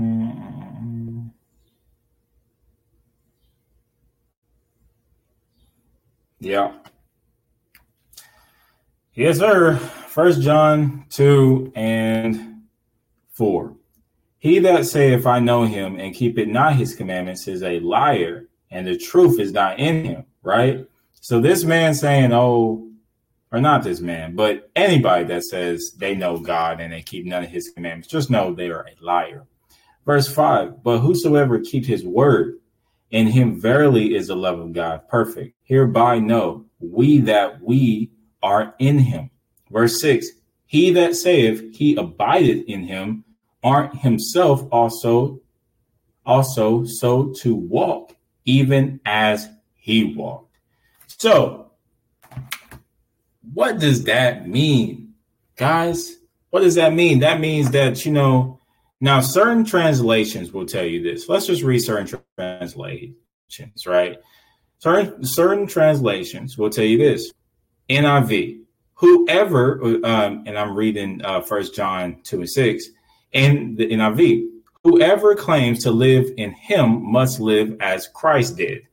[0.00, 1.30] Mm.
[6.40, 6.72] Yeah.
[9.14, 9.76] Yes, sir.
[9.76, 12.51] First John 2 and
[13.32, 13.74] 4.
[14.38, 18.48] He that saith, I know him, and keep it not his commandments is a liar,
[18.70, 20.86] and the truth is not in him, right?
[21.12, 22.88] So this man saying, oh,
[23.52, 27.44] or not this man, but anybody that says they know God and they keep none
[27.44, 29.46] of his commandments, just know they are a liar.
[30.04, 32.58] Verse 5 But whosoever keeps his word,
[33.10, 35.54] in him verily is the love of God perfect.
[35.64, 38.10] Hereby know we that we
[38.42, 39.30] are in him.
[39.70, 40.28] Verse 6
[40.72, 43.24] He that saith he abideth in him,
[43.62, 45.42] aren't himself also
[46.24, 50.56] also so to walk, even as he walked.
[51.08, 51.72] So,
[53.52, 55.12] what does that mean,
[55.56, 56.16] guys?
[56.48, 57.18] What does that mean?
[57.18, 58.58] That means that, you know,
[58.98, 61.28] now certain translations will tell you this.
[61.28, 64.16] Let's just read certain translations, right?
[64.78, 67.30] Certain, certain translations will tell you this.
[67.90, 68.61] NIV,
[69.02, 72.88] whoever, um, and I'm reading uh, First John 2 and 6,
[73.32, 74.46] in the NIV,
[74.84, 78.86] whoever claims to live in him must live as Christ did.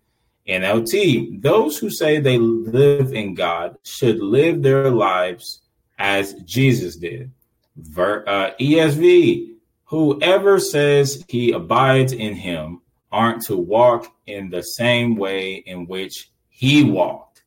[0.48, 5.62] NLT, those who say they live in God should live their lives
[6.00, 7.32] as Jesus did.
[7.78, 15.15] Ver, uh, ESV, whoever says he abides in him aren't to walk in the same
[15.15, 17.43] way in which he walked.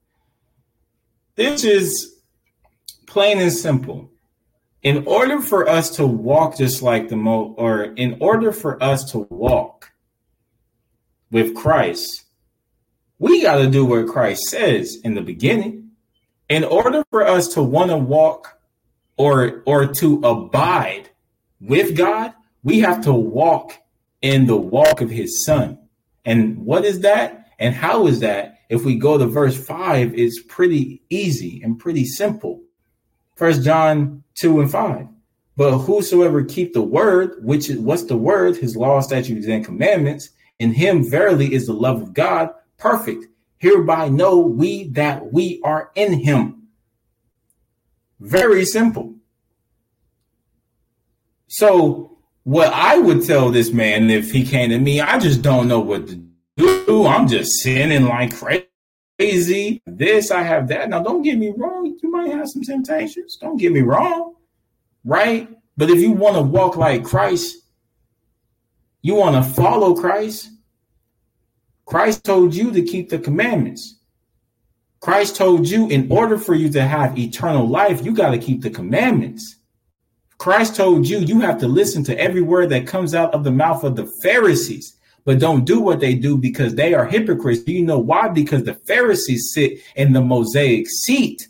[1.35, 2.22] This is
[3.13, 4.11] plain and simple.
[4.83, 9.13] In order for us to walk just like the mo, or in order for us
[9.13, 9.93] to walk
[11.31, 12.25] with Christ,
[13.19, 15.91] we got to do what Christ says in the beginning.
[16.49, 18.59] In order for us to want to walk
[19.19, 21.11] or or to abide
[21.61, 22.33] with God,
[22.65, 23.77] we have to walk
[24.23, 25.79] in the walk of his son.
[26.25, 27.49] And what is that?
[27.59, 28.55] And how is that?
[28.71, 32.62] If we go to verse 5, it's pretty easy and pretty simple.
[33.43, 35.09] First John 2 and 5.
[35.57, 40.31] But whosoever keep the word, which is what's the word, his law, statutes, and commandments,
[40.61, 43.27] in him verily is the love of God perfect.
[43.59, 46.69] Hereby know we that we are in him.
[48.21, 49.17] Very simple.
[51.49, 55.67] So, what I would tell this man if he came to me, I just don't
[55.67, 56.23] know what to
[56.57, 57.07] do.
[57.07, 58.69] I'm just sinning like crazy.
[59.19, 60.89] Crazy, this, I have that.
[60.89, 61.99] Now, don't get me wrong.
[62.03, 63.37] You might have some temptations.
[63.37, 64.35] Don't get me wrong.
[65.05, 65.49] Right?
[65.77, 67.57] But if you want to walk like Christ,
[69.03, 70.51] you want to follow Christ,
[71.85, 73.99] Christ told you to keep the commandments.
[75.01, 78.63] Christ told you in order for you to have eternal life, you got to keep
[78.63, 79.57] the commandments.
[80.39, 83.51] Christ told you you have to listen to every word that comes out of the
[83.51, 87.63] mouth of the Pharisees, but don't do what they do because they are hypocrites.
[87.63, 88.29] Do you know why?
[88.29, 91.49] Because the Pharisees sit in the Mosaic seat.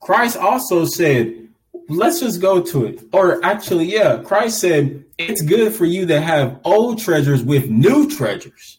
[0.00, 1.48] Christ also said,
[1.90, 3.02] let's just go to it.
[3.12, 8.08] Or actually, yeah, Christ said it's good for you to have old treasures with new
[8.08, 8.78] treasures.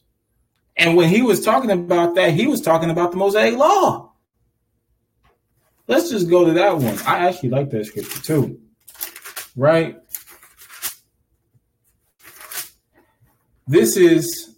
[0.76, 4.09] And when he was talking about that, he was talking about the Mosaic law.
[5.90, 6.98] Let's just go to that one.
[7.06, 8.60] I actually like that scripture too.
[9.58, 9.98] Right?
[13.68, 14.56] This is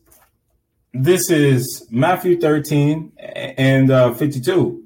[0.94, 4.84] this is Matthew 13 and uh, 52.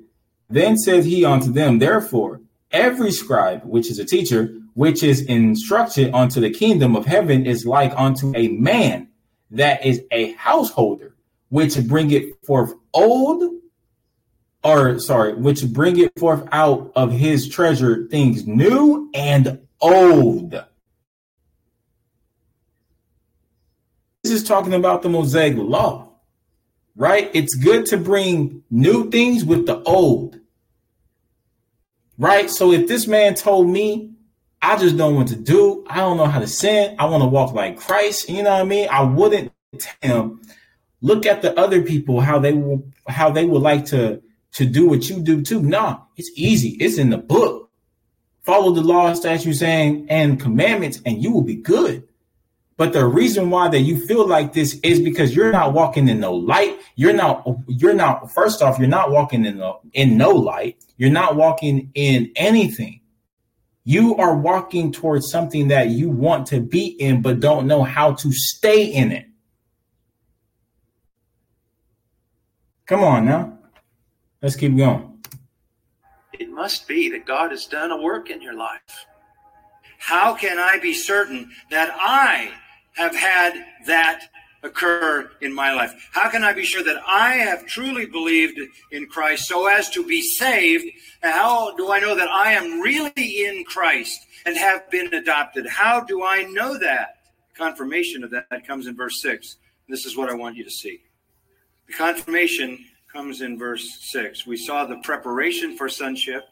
[0.49, 2.39] Then said he unto them, Therefore,
[2.75, 7.65] Every scribe, which is a teacher, which is instructed unto the kingdom of heaven, is
[7.65, 9.07] like unto a man
[9.51, 11.15] that is a householder,
[11.47, 13.49] which bringeth forth old,
[14.65, 20.51] or sorry, which bringeth forth out of his treasure things new and old.
[24.23, 26.09] This is talking about the Mosaic law,
[26.95, 27.29] right?
[27.33, 30.39] It's good to bring new things with the old
[32.17, 32.49] right?
[32.49, 34.11] So if this man told me,
[34.61, 37.27] I just don't want to do, I don't know how to sin, I want to
[37.27, 38.87] walk like Christ, you know what I mean?
[38.89, 40.41] I wouldn't tell him,
[41.01, 44.21] look at the other people, how they will, how they would like to,
[44.55, 45.61] to do what you do too.
[45.61, 46.77] Nah, it's easy.
[46.79, 47.69] It's in the book.
[48.43, 52.07] Follow the law, statutes, saying and commandments, and you will be good.
[52.77, 56.19] But the reason why that you feel like this is because you're not walking in
[56.19, 56.77] no light.
[56.95, 60.83] You're not, you're not, first off, you're not walking in no, in no light.
[60.97, 63.01] You're not walking in anything.
[63.83, 68.13] You are walking towards something that you want to be in, but don't know how
[68.13, 69.25] to stay in it.
[72.85, 73.54] Come on now.
[74.45, 75.23] Let's keep going.
[76.33, 79.07] It must be that God has done a work in your life.
[79.97, 82.51] How can I be certain that I
[82.95, 84.27] have had that
[84.61, 85.95] occur in my life?
[86.11, 88.59] How can I be sure that I have truly believed
[88.91, 90.85] in Christ so as to be saved?
[91.23, 95.65] How do I know that I am really in Christ and have been adopted?
[95.65, 97.15] How do I know that?
[97.55, 99.55] Confirmation of that comes in verse 6.
[99.89, 100.99] This is what I want you to see.
[101.87, 102.85] The confirmation
[103.15, 104.45] comes in verse 6.
[104.45, 106.43] We saw the preparation for sonship,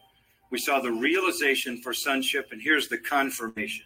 [0.50, 3.84] we saw the realization for sonship, and here's the confirmation.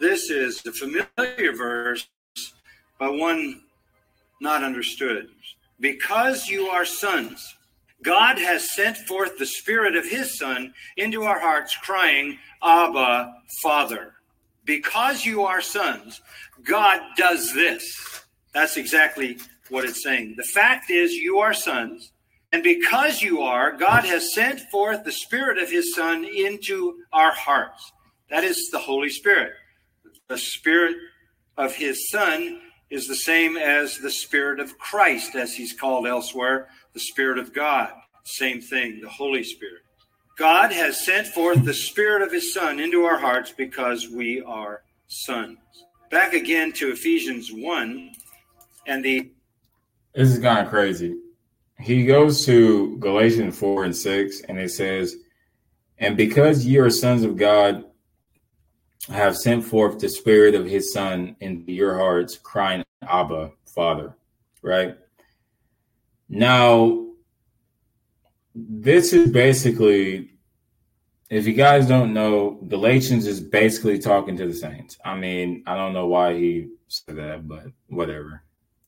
[0.00, 2.08] This is the familiar verse,
[2.98, 3.62] but one
[4.40, 5.28] not understood.
[5.78, 7.54] Because you are sons,
[8.02, 14.14] God has sent forth the Spirit of His Son into our hearts, crying, Abba, Father.
[14.64, 16.20] Because you are sons,
[16.64, 18.24] God does this.
[18.52, 19.38] That's exactly
[19.70, 20.34] what it's saying.
[20.36, 22.12] The fact is, you are sons.
[22.52, 27.32] And because you are, God has sent forth the Spirit of His Son into our
[27.32, 27.92] hearts.
[28.30, 29.52] That is the Holy Spirit.
[30.28, 30.96] The Spirit
[31.56, 32.60] of His Son
[32.90, 37.52] is the same as the Spirit of Christ, as He's called elsewhere, the Spirit of
[37.52, 37.90] God.
[38.22, 39.82] Same thing, the Holy Spirit.
[40.36, 44.82] God has sent forth the Spirit of His Son into our hearts because we are
[45.08, 45.58] sons.
[46.10, 48.12] Back again to Ephesians 1
[48.86, 49.30] and the
[50.14, 51.16] this is kind of crazy.
[51.78, 55.16] He goes to Galatians 4 and 6, and it says,
[55.98, 57.84] And because ye are sons of God,
[59.08, 64.16] have sent forth the Spirit of his Son into your hearts, crying, Abba, Father.
[64.62, 64.96] Right?
[66.28, 67.08] Now,
[68.54, 70.30] this is basically,
[71.28, 74.96] if you guys don't know, Galatians is basically talking to the saints.
[75.04, 78.43] I mean, I don't know why he said that, but whatever.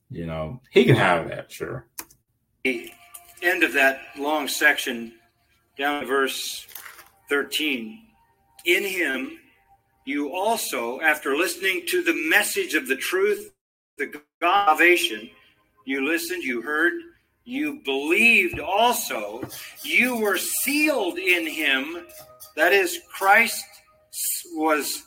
[0.09, 1.85] You know, he can have that, sure.
[2.63, 2.91] The
[3.41, 5.13] end of that long section,
[5.77, 6.65] down to verse
[7.29, 7.99] 13.
[8.65, 9.39] In him,
[10.05, 13.51] you also, after listening to the message of the truth,
[13.97, 15.29] the salvation,
[15.85, 16.93] you listened, you heard,
[17.43, 19.41] you believed also,
[19.83, 22.05] you were sealed in him.
[22.55, 23.65] That is, Christ
[24.53, 25.03] was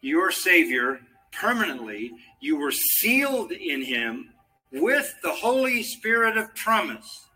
[0.00, 1.00] your Savior
[1.32, 2.12] permanently.
[2.40, 4.30] You were sealed in him
[4.72, 7.26] with the Holy Spirit of promise,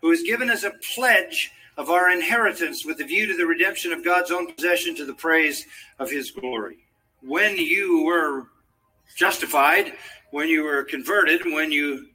[0.00, 3.92] who is given as a pledge of our inheritance with the view to the redemption
[3.92, 5.66] of God's own possession to the praise
[5.98, 6.78] of his glory.
[7.20, 8.48] When you were
[9.16, 9.94] justified,
[10.30, 12.06] when you were converted, when you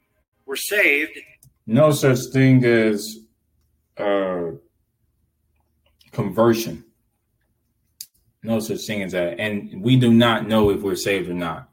[0.46, 1.18] were saved,
[1.66, 3.18] no such thing as
[3.96, 4.50] uh,
[6.10, 6.84] conversion.
[8.42, 9.38] No such thing as that.
[9.38, 11.69] And we do not know if we're saved or not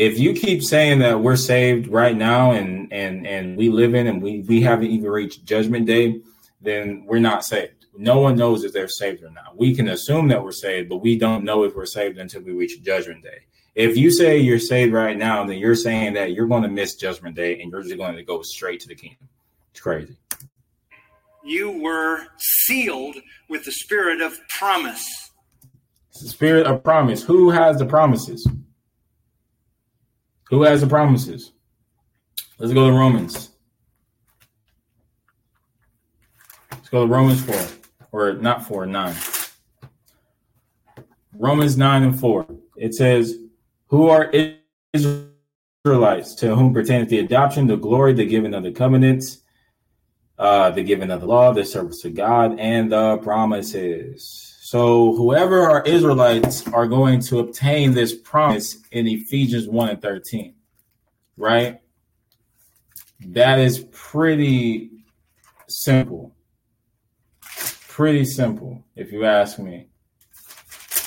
[0.00, 4.06] if you keep saying that we're saved right now and and and we live in
[4.06, 6.22] and we we haven't even reached judgment day
[6.62, 7.86] then we're not saved.
[7.96, 9.58] No one knows if they're saved or not.
[9.58, 12.52] We can assume that we're saved but we don't know if we're saved until we
[12.52, 13.40] reach judgment day.
[13.74, 16.94] If you say you're saved right now then you're saying that you're going to miss
[16.94, 19.28] judgment day and you're just going to go straight to the kingdom.
[19.72, 20.16] It's crazy.
[21.44, 23.16] You were sealed
[23.50, 25.06] with the spirit of promise.
[26.22, 27.22] The spirit of promise.
[27.22, 28.46] Who has the promises
[30.50, 31.52] who has the promises?
[32.58, 33.50] Let's go to Romans.
[36.72, 37.56] Let's go to Romans 4,
[38.12, 39.14] or not 4, 9.
[41.38, 42.46] Romans 9 and 4.
[42.76, 43.36] It says,
[43.86, 44.30] Who are
[44.92, 49.38] Israelites to whom pertaineth the adoption, the glory, the giving of the covenants,
[50.36, 54.49] uh, the giving of the law, the service of God, and the promises.
[54.70, 60.54] So whoever are Israelites are going to obtain this promise in Ephesians 1 and 13.
[61.36, 61.80] Right?
[63.18, 64.90] That is pretty
[65.66, 66.36] simple.
[67.88, 69.88] Pretty simple, if you ask me.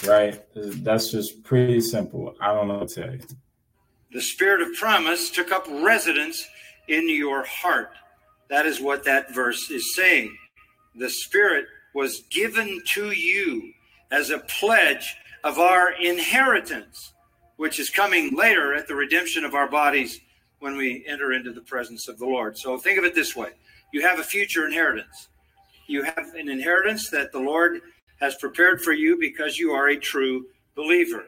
[0.05, 0.43] Right?
[0.53, 2.35] That's just pretty simple.
[2.41, 3.21] I don't know what to tell you.
[4.11, 6.45] The spirit of promise took up residence
[6.89, 7.91] in your heart.
[8.49, 10.35] That is what that verse is saying.
[10.95, 13.73] The spirit was given to you
[14.11, 17.13] as a pledge of our inheritance,
[17.57, 20.19] which is coming later at the redemption of our bodies
[20.59, 22.57] when we enter into the presence of the Lord.
[22.57, 23.49] So think of it this way
[23.91, 25.27] you have a future inheritance.
[25.87, 27.81] You have an inheritance that the Lord
[28.19, 31.25] has prepared for you because you are a true believer.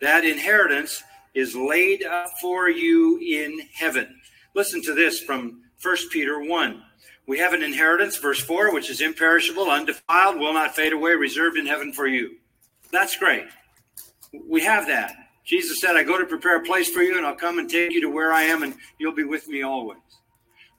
[0.00, 1.02] That inheritance
[1.34, 4.20] is laid up for you in heaven.
[4.54, 6.82] Listen to this from 1 Peter 1.
[7.26, 11.56] We have an inheritance, verse 4, which is imperishable, undefiled, will not fade away, reserved
[11.56, 12.36] in heaven for you.
[12.90, 13.44] That's great.
[14.48, 15.14] We have that.
[15.44, 17.92] Jesus said, I go to prepare a place for you, and I'll come and take
[17.92, 19.98] you to where I am, and you'll be with me always.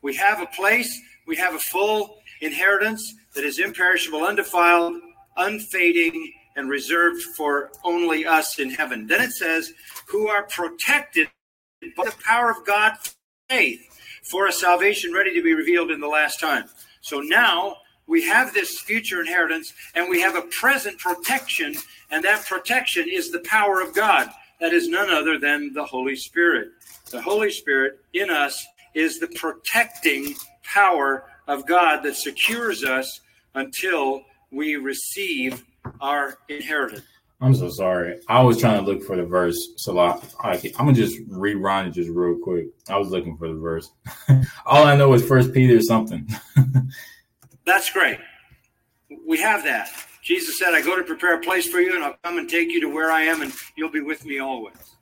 [0.02, 4.96] We have a place, we have a full inheritance that is imperishable, undefiled,
[5.38, 9.08] unfading, and reserved for only us in heaven.
[9.08, 9.74] Then it says,
[10.08, 11.30] who are protected
[11.98, 12.94] by the power of God,
[13.50, 13.82] faith,
[14.24, 16.66] for a salvation ready to be revealed in the last time.
[17.02, 21.76] So now we have this future inheritance and we have a present protection,
[22.12, 24.30] and that protection is the power of God.
[24.60, 26.70] That is none other than the Holy Spirit.
[27.12, 33.22] The Holy Spirit in us is the protecting power of God that secures us
[33.56, 35.66] until we receive
[36.00, 37.04] our inheritance.
[37.44, 38.22] I'm so sorry.
[38.30, 41.88] I was trying to look for the verse, so I, I, am gonna just rerun
[41.88, 42.68] it just real quick.
[42.88, 43.92] I was looking for the verse.
[44.66, 46.26] All I know is First Peter something.
[47.66, 48.18] That's great.
[49.28, 49.90] We have that.
[50.24, 52.70] Jesus said, "I go to prepare a place for you, and I'll come and take
[52.70, 54.96] you to where I am, and you'll be with me always."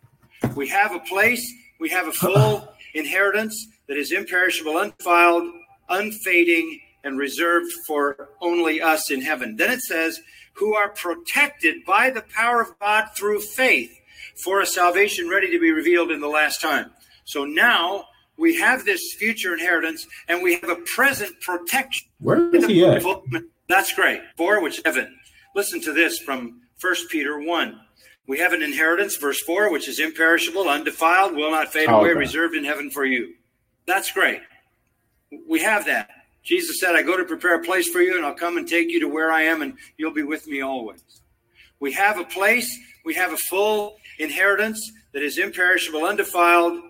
[0.56, 1.48] We have a place.
[1.80, 5.44] We have a full inheritance that is imperishable, undefiled,
[5.90, 9.58] unfading, and reserved for only us in heaven.
[9.58, 10.20] Then it says,
[10.54, 13.92] who are protected by the power of God through faith
[14.36, 16.92] for a salvation ready to be revealed in the last time.
[17.26, 18.06] So now
[18.38, 22.08] we have this future inheritance and we have a present protection.
[22.20, 23.04] Where is he at?
[23.68, 24.22] That's great.
[24.36, 25.16] For which heaven.
[25.56, 27.80] Listen to this from 1 Peter 1.
[28.28, 32.14] We have an inheritance, verse 4, which is imperishable, undefiled, will not fade oh, away,
[32.14, 33.34] reserved in heaven for you.
[33.86, 34.42] That's great.
[35.48, 36.10] We have that.
[36.44, 38.90] Jesus said, I go to prepare a place for you, and I'll come and take
[38.90, 41.04] you to where I am, and you'll be with me always.
[41.80, 42.76] We have a place,
[43.06, 46.82] we have a full inheritance that is imperishable, undefiled,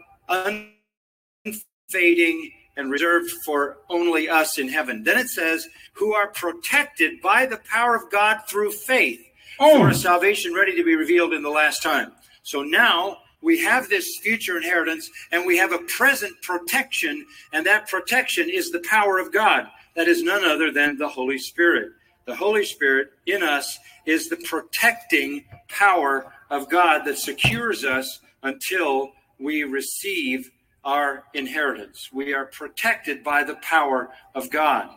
[1.45, 5.04] unfading, and reserved for only us in heaven.
[5.04, 9.20] Then it says, who are protected by the power of God through faith
[9.60, 9.78] oh.
[9.78, 12.14] for a salvation ready to be revealed in the last time.
[12.43, 17.89] So now we have this future inheritance and we have a present protection, and that
[17.89, 19.68] protection is the power of God.
[19.96, 21.92] That is none other than the Holy Spirit.
[22.26, 29.12] The Holy Spirit in us is the protecting power of God that secures us until
[29.39, 30.50] we receive
[30.84, 32.10] our inheritance.
[32.12, 34.89] We are protected by the power of God.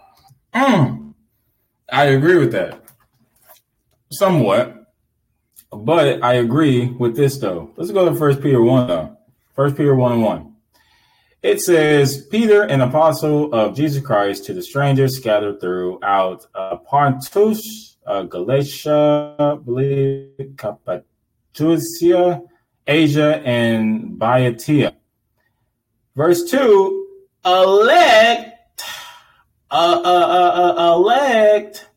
[0.55, 1.15] Mm,
[1.91, 2.83] I agree with that.
[4.13, 4.84] Somewhat.
[5.75, 7.71] But I agree with this though.
[7.77, 9.17] Let's go to First Peter one though.
[9.55, 10.55] First Peter one and one.
[11.43, 17.99] It says, Peter, an apostle of Jesus Christ, to the strangers scattered throughout uh, Pontus,
[18.07, 22.41] uh, Galatia, believe, Cappadocia,
[22.87, 24.95] Asia, and Biotia.
[26.17, 27.05] Verse 2
[27.45, 28.83] elect,
[29.71, 31.89] uh, uh, uh, uh, elect,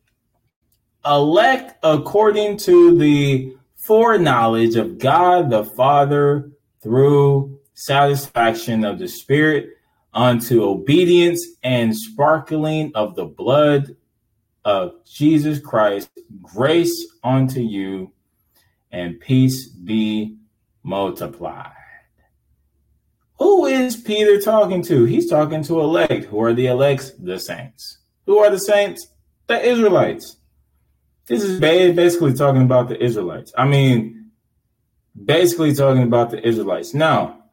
[1.06, 3.57] elect according to the
[3.88, 6.52] foreknowledge of God the Father
[6.84, 9.70] through sanctification of the Spirit
[10.14, 13.96] unto obedience and sparkling of the blood
[14.66, 16.10] of Jesus Christ,
[16.42, 18.12] grace unto you
[18.92, 20.38] and peace be
[20.84, 21.72] multiplied.
[23.40, 25.06] Who is Peter talking to?
[25.06, 26.26] He's talking to elect.
[26.26, 27.12] Who are the elects?
[27.12, 28.00] The saints.
[28.26, 29.08] Who are the saints?
[29.48, 30.38] The Israelites.
[31.28, 31.64] This mm-hmm.
[31.64, 33.54] is basically talking about the Israelites.
[33.58, 34.32] I mean,
[35.26, 36.94] basically talking about the Israelites.
[36.94, 37.44] Now,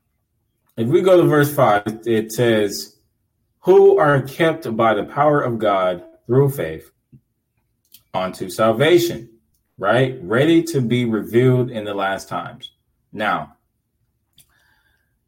[0.76, 2.96] if we go to verse 5, it says,
[3.60, 6.90] Who are kept by the power of God through faith
[8.12, 9.30] unto salvation,
[9.78, 10.18] right?
[10.22, 12.72] Ready to be revealed in the last times.
[13.12, 13.56] Now,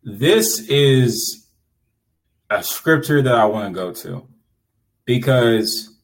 [0.03, 1.49] this is
[2.49, 4.27] a scripture that I want to go to
[5.05, 5.96] because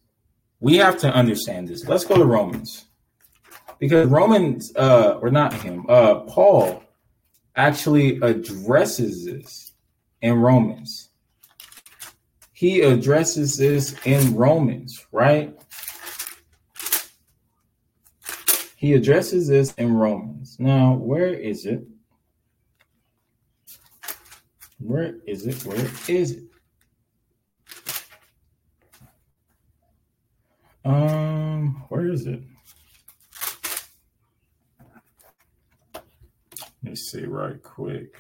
[0.63, 1.89] we have to understand this.
[1.89, 2.87] Let's go to Romans.
[3.81, 6.85] Because Romans, uh, or not him, uh, Paul
[7.57, 9.73] actually addresses this
[10.21, 11.11] in Romans.
[12.53, 15.53] He addresses this in Romans, right?
[18.77, 20.59] He addresses this in Romans.
[20.61, 21.83] Now, where is it?
[24.79, 25.61] Where is it?
[25.67, 26.52] Where is it?
[30.85, 32.43] Um, where is it?
[35.95, 36.03] Let
[36.83, 38.17] me see right quick.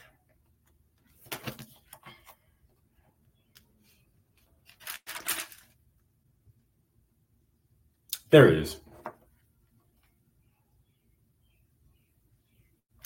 [8.31, 8.77] There it is.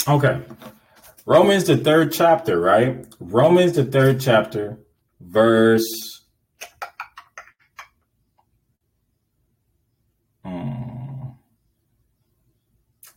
[0.06, 0.40] Okay.
[1.24, 3.04] Romans, the third chapter, right?
[3.18, 4.78] Romans, the third chapter,
[5.20, 6.25] verse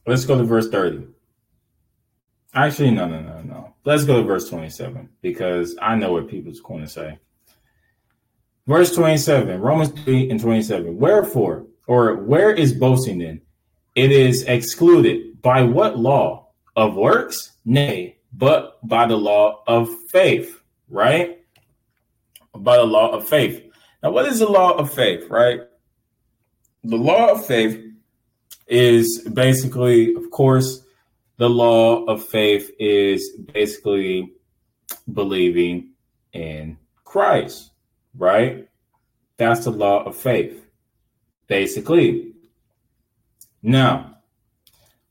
[0.09, 1.05] Let's go to verse 30.
[2.55, 3.75] Actually, no, no, no, no.
[3.85, 7.19] Let's go to verse 27 because I know what people's going to say.
[8.65, 10.97] Verse 27, Romans 3 and 27.
[10.97, 13.41] Wherefore, or where is boasting then?
[13.93, 15.43] It is excluded.
[15.43, 16.47] By what law?
[16.75, 17.51] Of works?
[17.63, 21.39] Nay, but by the law of faith, right?
[22.57, 23.63] By the law of faith.
[24.01, 25.59] Now, what is the law of faith, right?
[26.83, 27.88] The law of faith
[28.69, 30.83] is basically, of course,
[31.37, 34.33] the law of faith is basically
[35.13, 35.91] believing
[36.33, 37.71] in Christ,
[38.17, 38.67] right?
[39.37, 40.65] That's the law of faith,
[41.47, 42.33] basically.
[43.63, 44.17] Now,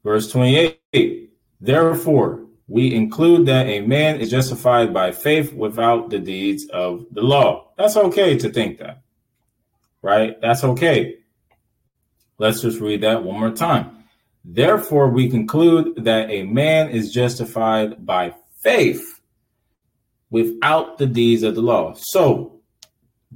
[0.04, 1.30] verse 28
[1.60, 7.22] Therefore, we include that a man is justified by faith without the deeds of the
[7.22, 7.72] law.
[7.76, 9.02] That's okay to think that,
[10.02, 10.40] right?
[10.40, 11.17] That's okay.
[12.38, 14.04] Let's just read that one more time.
[14.44, 19.20] Therefore, we conclude that a man is justified by faith
[20.30, 21.94] without the deeds of the law.
[21.96, 22.60] So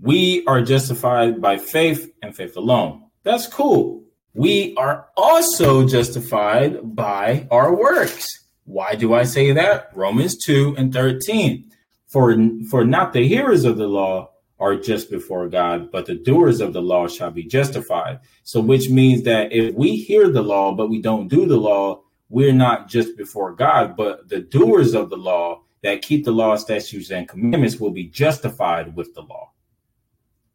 [0.00, 3.04] we are justified by faith and faith alone.
[3.24, 4.04] That's cool.
[4.34, 8.26] We are also justified by our works.
[8.64, 9.90] Why do I say that?
[9.94, 11.70] Romans 2 and 13.
[12.08, 12.36] For,
[12.70, 14.31] for not the hearers of the law
[14.62, 18.20] are just before God, but the doers of the law shall be justified.
[18.44, 22.02] So, which means that if we hear the law, but we don't do the law,
[22.28, 26.54] we're not just before God, but the doers of the law that keep the law,
[26.56, 29.50] statutes, and commandments will be justified with the law.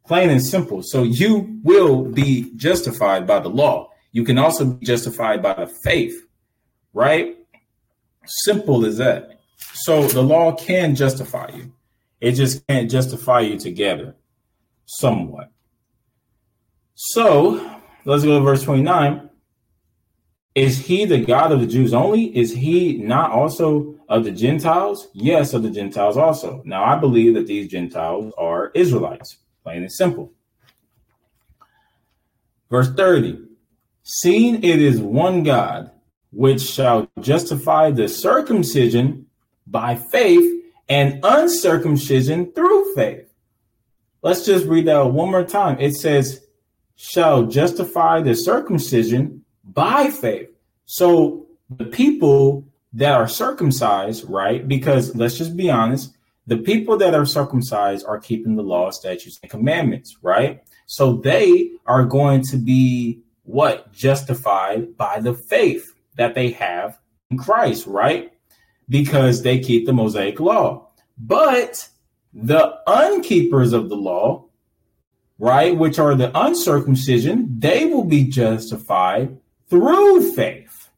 [0.06, 0.82] Plain and simple.
[0.82, 3.90] So, you will be justified by the law.
[4.12, 6.26] You can also be justified by the faith,
[6.94, 7.36] right?
[8.24, 9.38] Simple as that.
[9.74, 11.72] So the law can justify you.
[12.20, 14.16] It just can't justify you together
[14.86, 15.52] somewhat.
[16.94, 19.30] So let's go to verse 29.
[20.54, 22.36] Is he the God of the Jews only?
[22.36, 25.08] Is he not also of the Gentiles?
[25.12, 26.62] Yes, of the Gentiles also.
[26.64, 30.32] Now I believe that these Gentiles are Israelites, plain and simple.
[32.70, 33.44] Verse 30
[34.02, 35.92] Seeing it is one God,
[36.32, 39.26] which shall justify the circumcision
[39.66, 40.57] by faith
[40.88, 43.32] and uncircumcision through faith.
[44.22, 45.78] Let's just read that one more time.
[45.78, 46.44] It says,
[46.96, 50.48] shall justify the circumcision by faith.
[50.86, 54.66] So the people that are circumcised, right?
[54.66, 56.16] Because let's just be honest,
[56.46, 60.62] the people that are circumcised are keeping the law, statutes, and commandments, right?
[60.86, 63.92] So they are going to be what?
[63.92, 66.98] Justified by the faith that they have
[67.30, 68.32] in Christ, right?
[68.88, 70.88] Because they keep the Mosaic law.
[71.18, 71.88] But
[72.32, 74.46] the unkeepers of the law,
[75.38, 80.88] right, which are the uncircumcision, they will be justified through faith.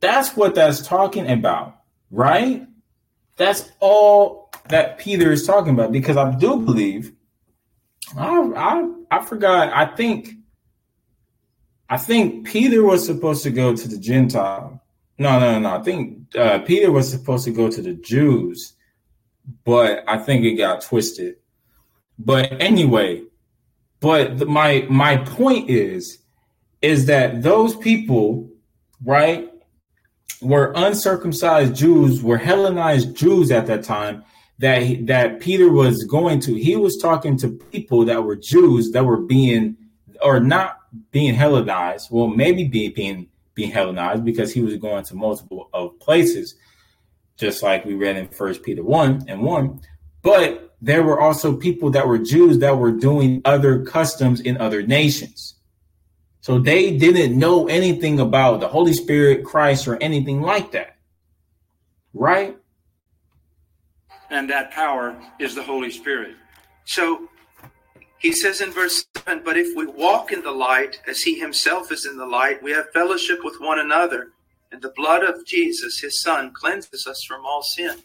[0.00, 1.76] That's what that's talking about,
[2.10, 2.66] right?
[3.36, 7.12] That's all that Peter is talking about because I do believe
[8.16, 10.34] I I I forgot I think
[11.88, 14.82] I think Peter was supposed to go to the Gentile.
[15.18, 15.76] No, no, no.
[15.76, 18.74] I think uh, Peter was supposed to go to the Jews,
[19.64, 21.36] but I think it got twisted.
[22.18, 23.22] But anyway,
[24.00, 26.18] but the, my my point is,
[26.82, 28.50] is that those people,
[29.04, 29.50] right,
[30.40, 34.24] were uncircumcised Jews, were Hellenized Jews at that time.
[34.58, 36.54] That that Peter was going to.
[36.54, 39.76] He was talking to people that were Jews that were being
[40.24, 40.78] or not
[41.10, 45.98] being Hellenized, well, maybe be, being being Hellenized because he was going to multiple of
[46.00, 46.56] places,
[47.36, 49.80] just like we read in First Peter one and one.
[50.22, 54.82] But there were also people that were Jews that were doing other customs in other
[54.82, 55.54] nations.
[56.40, 60.96] So they didn't know anything about the Holy Spirit, Christ, or anything like that.
[62.12, 62.56] Right?
[64.30, 66.36] And that power is the Holy Spirit.
[66.84, 67.28] So
[68.24, 71.92] he says in verse 7 But if we walk in the light as he himself
[71.92, 74.32] is in the light, we have fellowship with one another,
[74.72, 77.98] and the blood of Jesus, his son, cleanses us from all sin.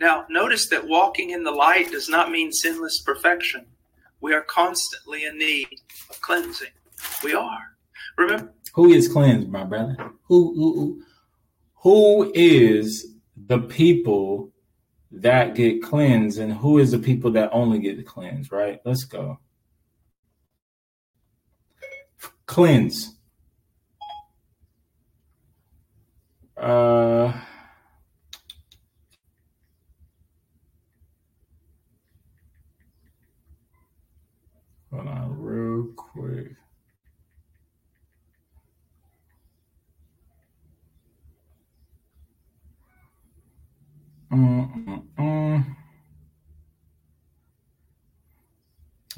[0.00, 3.66] Now, notice that walking in the light does not mean sinless perfection.
[4.20, 5.66] We are constantly in need
[6.08, 6.70] of cleansing.
[7.24, 7.72] We are.
[8.16, 9.96] Remember, who is cleansed, my brother?
[10.28, 11.02] Who who
[11.82, 13.16] who is
[13.48, 14.52] the people
[15.10, 18.80] that get cleansed and who is the people that only get cleansed, right?
[18.84, 19.38] Let's go.
[22.46, 23.14] Cleanse.
[26.56, 27.32] Uh
[34.90, 36.56] Hold on real quick.
[44.32, 45.76] Mm-mm-mm.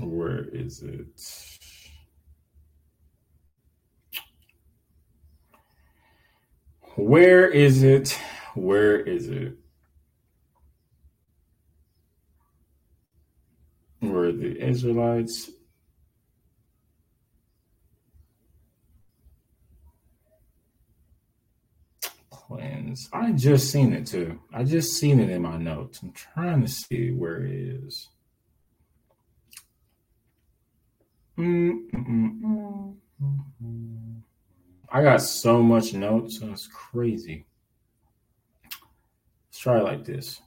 [0.00, 1.20] Where is it?
[6.96, 8.18] Where is it?
[8.54, 9.54] Where is it?
[14.02, 15.50] Were the Israelites
[23.12, 24.40] I just seen it too.
[24.52, 26.00] I just seen it in my notes.
[26.02, 28.08] I'm trying to see where it is.
[31.38, 32.94] Mm-mm-mm.
[34.92, 36.40] I got so much notes.
[36.42, 37.46] It's crazy.
[38.64, 40.42] Let's try like this.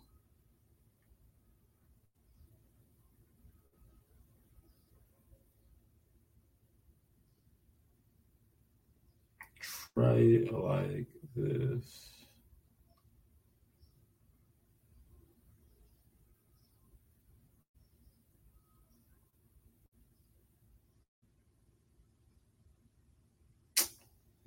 [9.95, 12.25] Try it like this.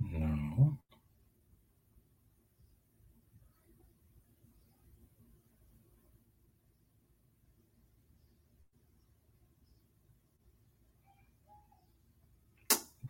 [0.01, 0.79] No.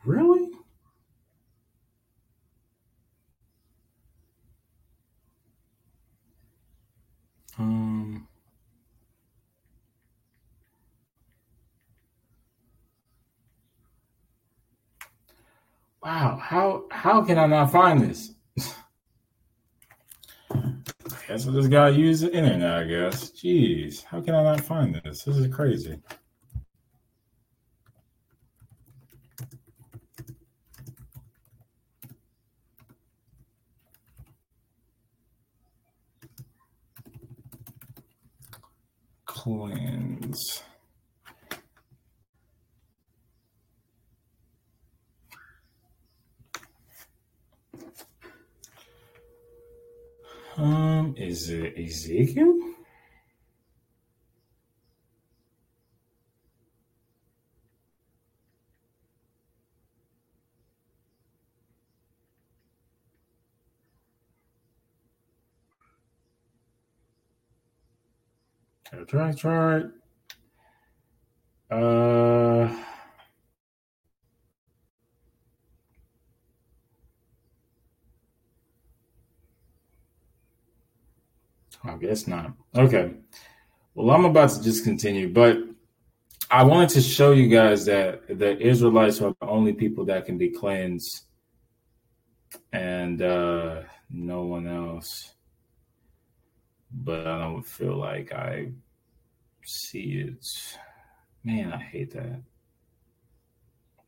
[0.05, 0.51] Really?
[7.59, 8.29] Um,
[16.07, 18.33] wow, how how can I not find this?
[20.53, 23.33] I guess I just gotta use the internet, I guess.
[23.33, 25.25] Jeez, how can I not find this?
[25.25, 25.99] This is crazy.
[39.25, 40.63] Cleanse.
[50.59, 52.59] Um, is it Ezekiel?
[69.07, 69.83] Try, try.
[71.71, 72.69] Uh,
[81.87, 82.53] I guess not.
[82.75, 83.13] Okay.
[83.95, 85.59] Well, I'm about to just continue, but
[86.51, 90.39] I wanted to show you guys that the Israelites are the only people that can
[90.39, 91.23] be cleansed
[92.73, 95.35] and uh, no one else.
[96.93, 98.71] But I don't feel like I
[99.65, 100.47] see it.
[101.43, 102.43] Man, I hate that.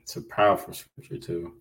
[0.01, 1.55] It's a powerful scripture, too.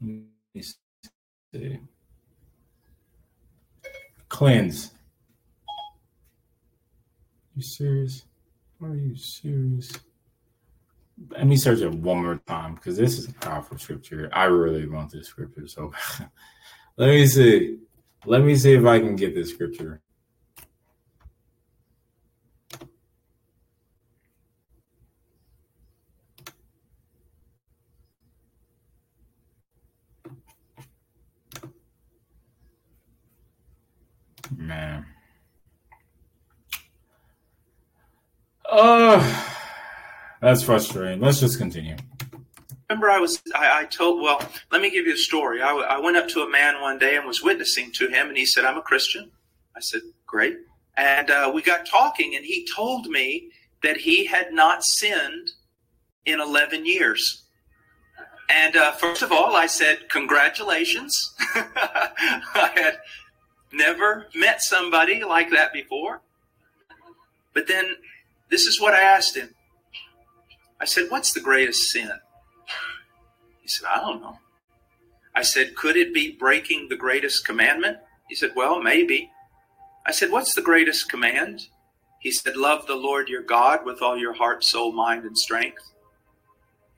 [0.00, 0.10] Let
[0.54, 1.80] me see.
[4.30, 4.92] Cleanse.
[7.54, 8.24] You serious?
[8.80, 9.92] Are you serious?
[11.28, 14.30] Let me search it one more time because this is a powerful scripture.
[14.32, 15.66] I really want this scripture.
[15.66, 15.92] So
[16.96, 17.78] let me see.
[18.24, 20.00] Let me see if I can get this scripture.
[34.56, 35.06] Man.
[38.70, 39.56] Oh,
[40.40, 41.20] that's frustrating.
[41.20, 41.96] Let's just continue.
[42.88, 44.40] Remember, I was, I, I told, well,
[44.70, 45.62] let me give you a story.
[45.62, 48.36] I, I went up to a man one day and was witnessing to him, and
[48.36, 49.30] he said, I'm a Christian.
[49.76, 50.56] I said, great.
[50.96, 53.50] And uh, we got talking, and he told me
[53.82, 55.52] that he had not sinned
[56.26, 57.44] in 11 years.
[58.48, 61.16] And uh, first of all, I said, congratulations.
[61.54, 62.98] I had
[63.72, 66.20] never met somebody like that before.
[67.54, 67.96] But then
[68.50, 69.54] this is what I asked him.
[70.80, 72.10] I said, What's the greatest sin?
[73.62, 74.38] He said, I don't know.
[75.34, 77.98] I said, Could it be breaking the greatest commandment?
[78.28, 79.30] He said, Well, maybe.
[80.06, 81.66] I said, What's the greatest command?
[82.20, 85.82] He said, Love the Lord your God with all your heart, soul, mind, and strength.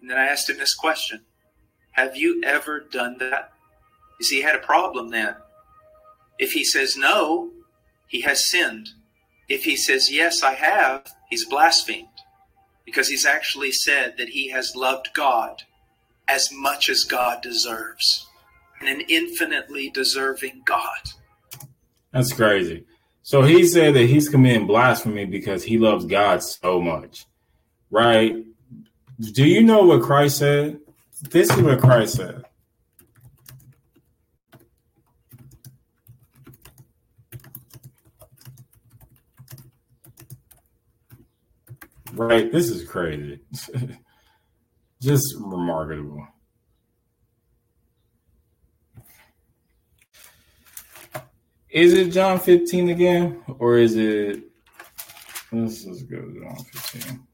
[0.01, 1.21] And then I asked him this question
[1.93, 3.53] Have you ever done that?
[4.21, 5.35] See, he had a problem then.
[6.39, 7.51] If he says no,
[8.07, 8.91] he has sinned.
[9.49, 12.09] If he says yes, I have, he's blasphemed
[12.85, 15.63] because he's actually said that he has loved God
[16.29, 18.27] as much as God deserves
[18.79, 21.01] and an infinitely deserving God.
[22.11, 22.85] That's crazy.
[23.23, 27.25] So he said that he's committing blasphemy because he loves God so much,
[27.91, 28.45] right?
[29.19, 30.81] Do you know what Christ said?
[31.31, 32.45] This is what Christ said.
[42.27, 42.51] Right?
[42.51, 43.41] This is crazy.
[45.01, 46.27] Just remarkable.
[51.71, 53.43] Is it John 15 again?
[53.59, 54.45] Or is it
[55.51, 57.27] let's just go to John 15.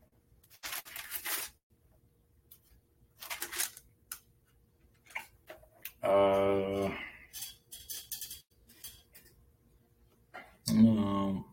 [6.03, 6.91] Uh
[10.71, 11.45] um,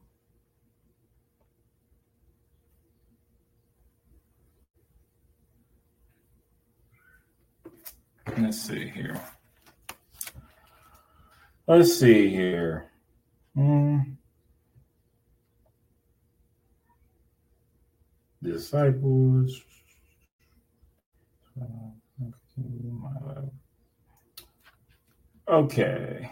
[8.38, 9.20] let's see here.
[11.68, 12.92] Let's see here.
[13.56, 14.00] Hmm.
[18.44, 19.62] Disciples.
[25.48, 26.32] Okay.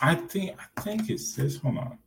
[0.00, 1.56] I think I think it's this.
[1.58, 1.98] Hold on.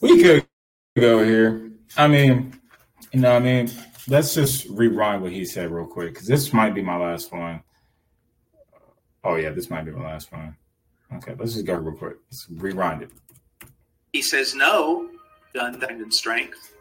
[0.00, 0.46] We could
[0.96, 1.70] go here.
[1.96, 2.60] I mean,
[3.12, 3.70] you know, I mean,
[4.08, 7.62] let's just rewind what he said real quick because this might be my last one.
[9.24, 10.56] Oh yeah, this might be my last one.
[11.14, 12.16] Okay, let's just go real quick.
[12.30, 13.10] Let's rewind it.
[14.12, 15.08] He says no,
[15.54, 16.74] done that in strength.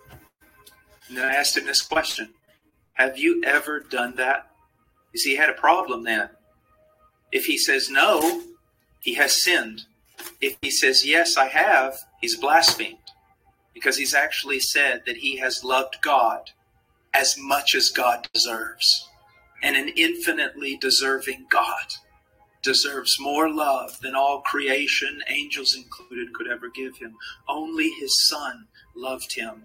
[1.07, 2.29] And then I asked him this question:
[2.93, 4.51] Have you ever done that?
[5.15, 6.29] See, he had a problem then.
[7.31, 8.43] If he says no,
[8.99, 9.85] he has sinned.
[10.41, 12.97] If he says yes, I have, he's blasphemed
[13.73, 16.51] because he's actually said that he has loved God
[17.13, 19.09] as much as God deserves.
[19.63, 21.93] And an infinitely deserving God
[22.61, 27.15] deserves more love than all creation, angels included, could ever give him.
[27.47, 29.63] Only his son loved him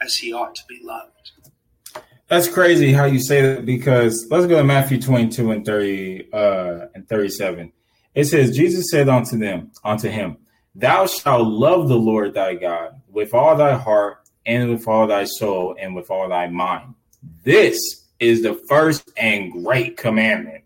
[0.00, 1.32] as he ought to be loved.
[2.28, 6.86] That's crazy how you say that because let's go to Matthew 22 and 30 uh
[6.94, 7.72] and 37.
[8.14, 10.36] It says, Jesus said unto them, unto him,
[10.74, 15.24] Thou shalt love the Lord thy God with all thy heart and with all thy
[15.24, 16.94] soul and with all thy mind.
[17.44, 17.78] This
[18.18, 20.64] is the first and great commandment.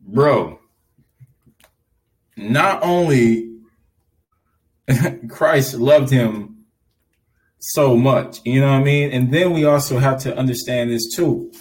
[0.00, 0.58] Bro,
[2.36, 3.50] not only
[5.28, 6.64] Christ loved him
[7.58, 9.12] so much, you know what I mean?
[9.12, 11.52] And then we also have to understand this too.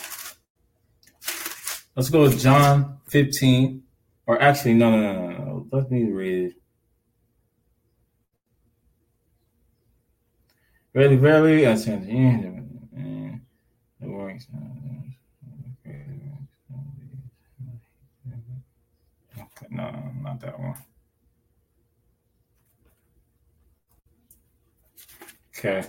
[1.95, 3.83] Let's go with John 15,
[4.29, 5.67] or actually, no, no, no, no.
[5.71, 6.53] Let me read
[10.93, 12.61] Very, very, I said, eh, eh,
[12.99, 13.37] eh.
[13.99, 14.45] the works.
[14.53, 15.93] Uh, uh,
[19.41, 20.75] okay, no, not that one.
[25.57, 25.87] Okay.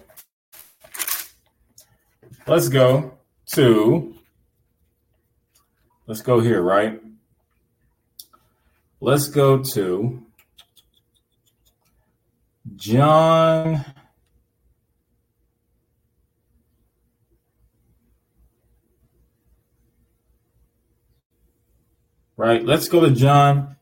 [2.47, 3.19] Let's go
[3.53, 4.15] to,
[6.07, 7.03] let's go here, right?
[9.01, 10.23] Let's go to
[12.77, 13.85] John
[22.41, 22.65] right?
[22.65, 23.77] Let's go to John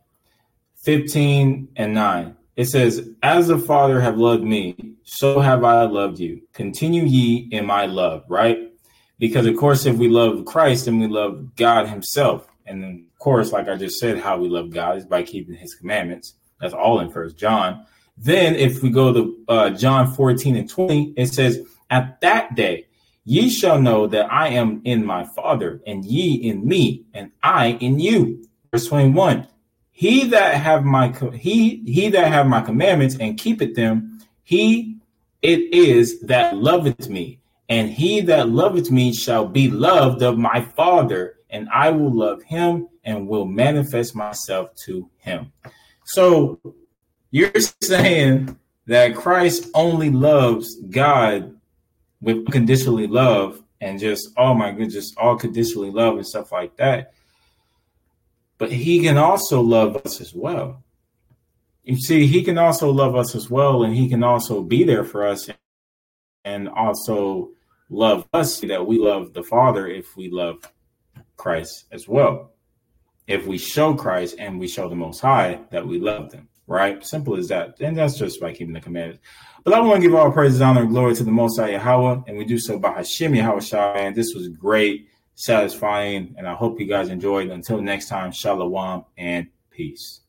[0.82, 2.36] 15 and 9.
[2.56, 6.42] It says, As the Father have loved me, so have I loved you.
[6.52, 8.72] Continue ye in my love, right?
[9.20, 12.48] Because, of course, if we love Christ, then we love God Himself.
[12.68, 15.54] And then, of course, like I just said, how we love God is by keeping
[15.54, 16.34] His commandments.
[16.60, 17.86] That's all in First John.
[18.16, 21.60] Then, if we go to uh, John 14 and 20, it says,
[21.90, 22.86] At that day,
[23.24, 27.78] ye shall know that I am in my Father, and ye in me, and I
[27.80, 29.46] in you verse 21
[29.90, 34.96] he that have my he he that have my commandments and keepeth them he
[35.42, 40.60] it is that loveth me and he that loveth me shall be loved of my
[40.60, 45.52] father and i will love him and will manifest myself to him
[46.04, 46.60] so
[47.30, 51.54] you're saying that christ only loves god
[52.20, 56.76] with conditionally love and just oh my goodness just all conditionally love and stuff like
[56.76, 57.12] that
[58.58, 60.82] but he can also love us as well.
[61.84, 65.04] You see, he can also love us as well, and he can also be there
[65.04, 65.48] for us
[66.44, 67.50] and also
[67.88, 70.56] love us that we love the Father if we love
[71.38, 72.52] Christ as well.
[73.26, 77.04] If we show Christ and we show the Most High that we love them, right?
[77.04, 77.80] Simple as that.
[77.80, 79.22] And that's just by keeping the commandments.
[79.64, 82.22] But I want to give all praise, honor, and glory to the Most High Yahweh,
[82.26, 83.62] and we do so by Hashem Yahweh.
[83.96, 87.50] And this was great, satisfying, and I hope you guys enjoyed.
[87.50, 90.20] Until next time, shalom and peace.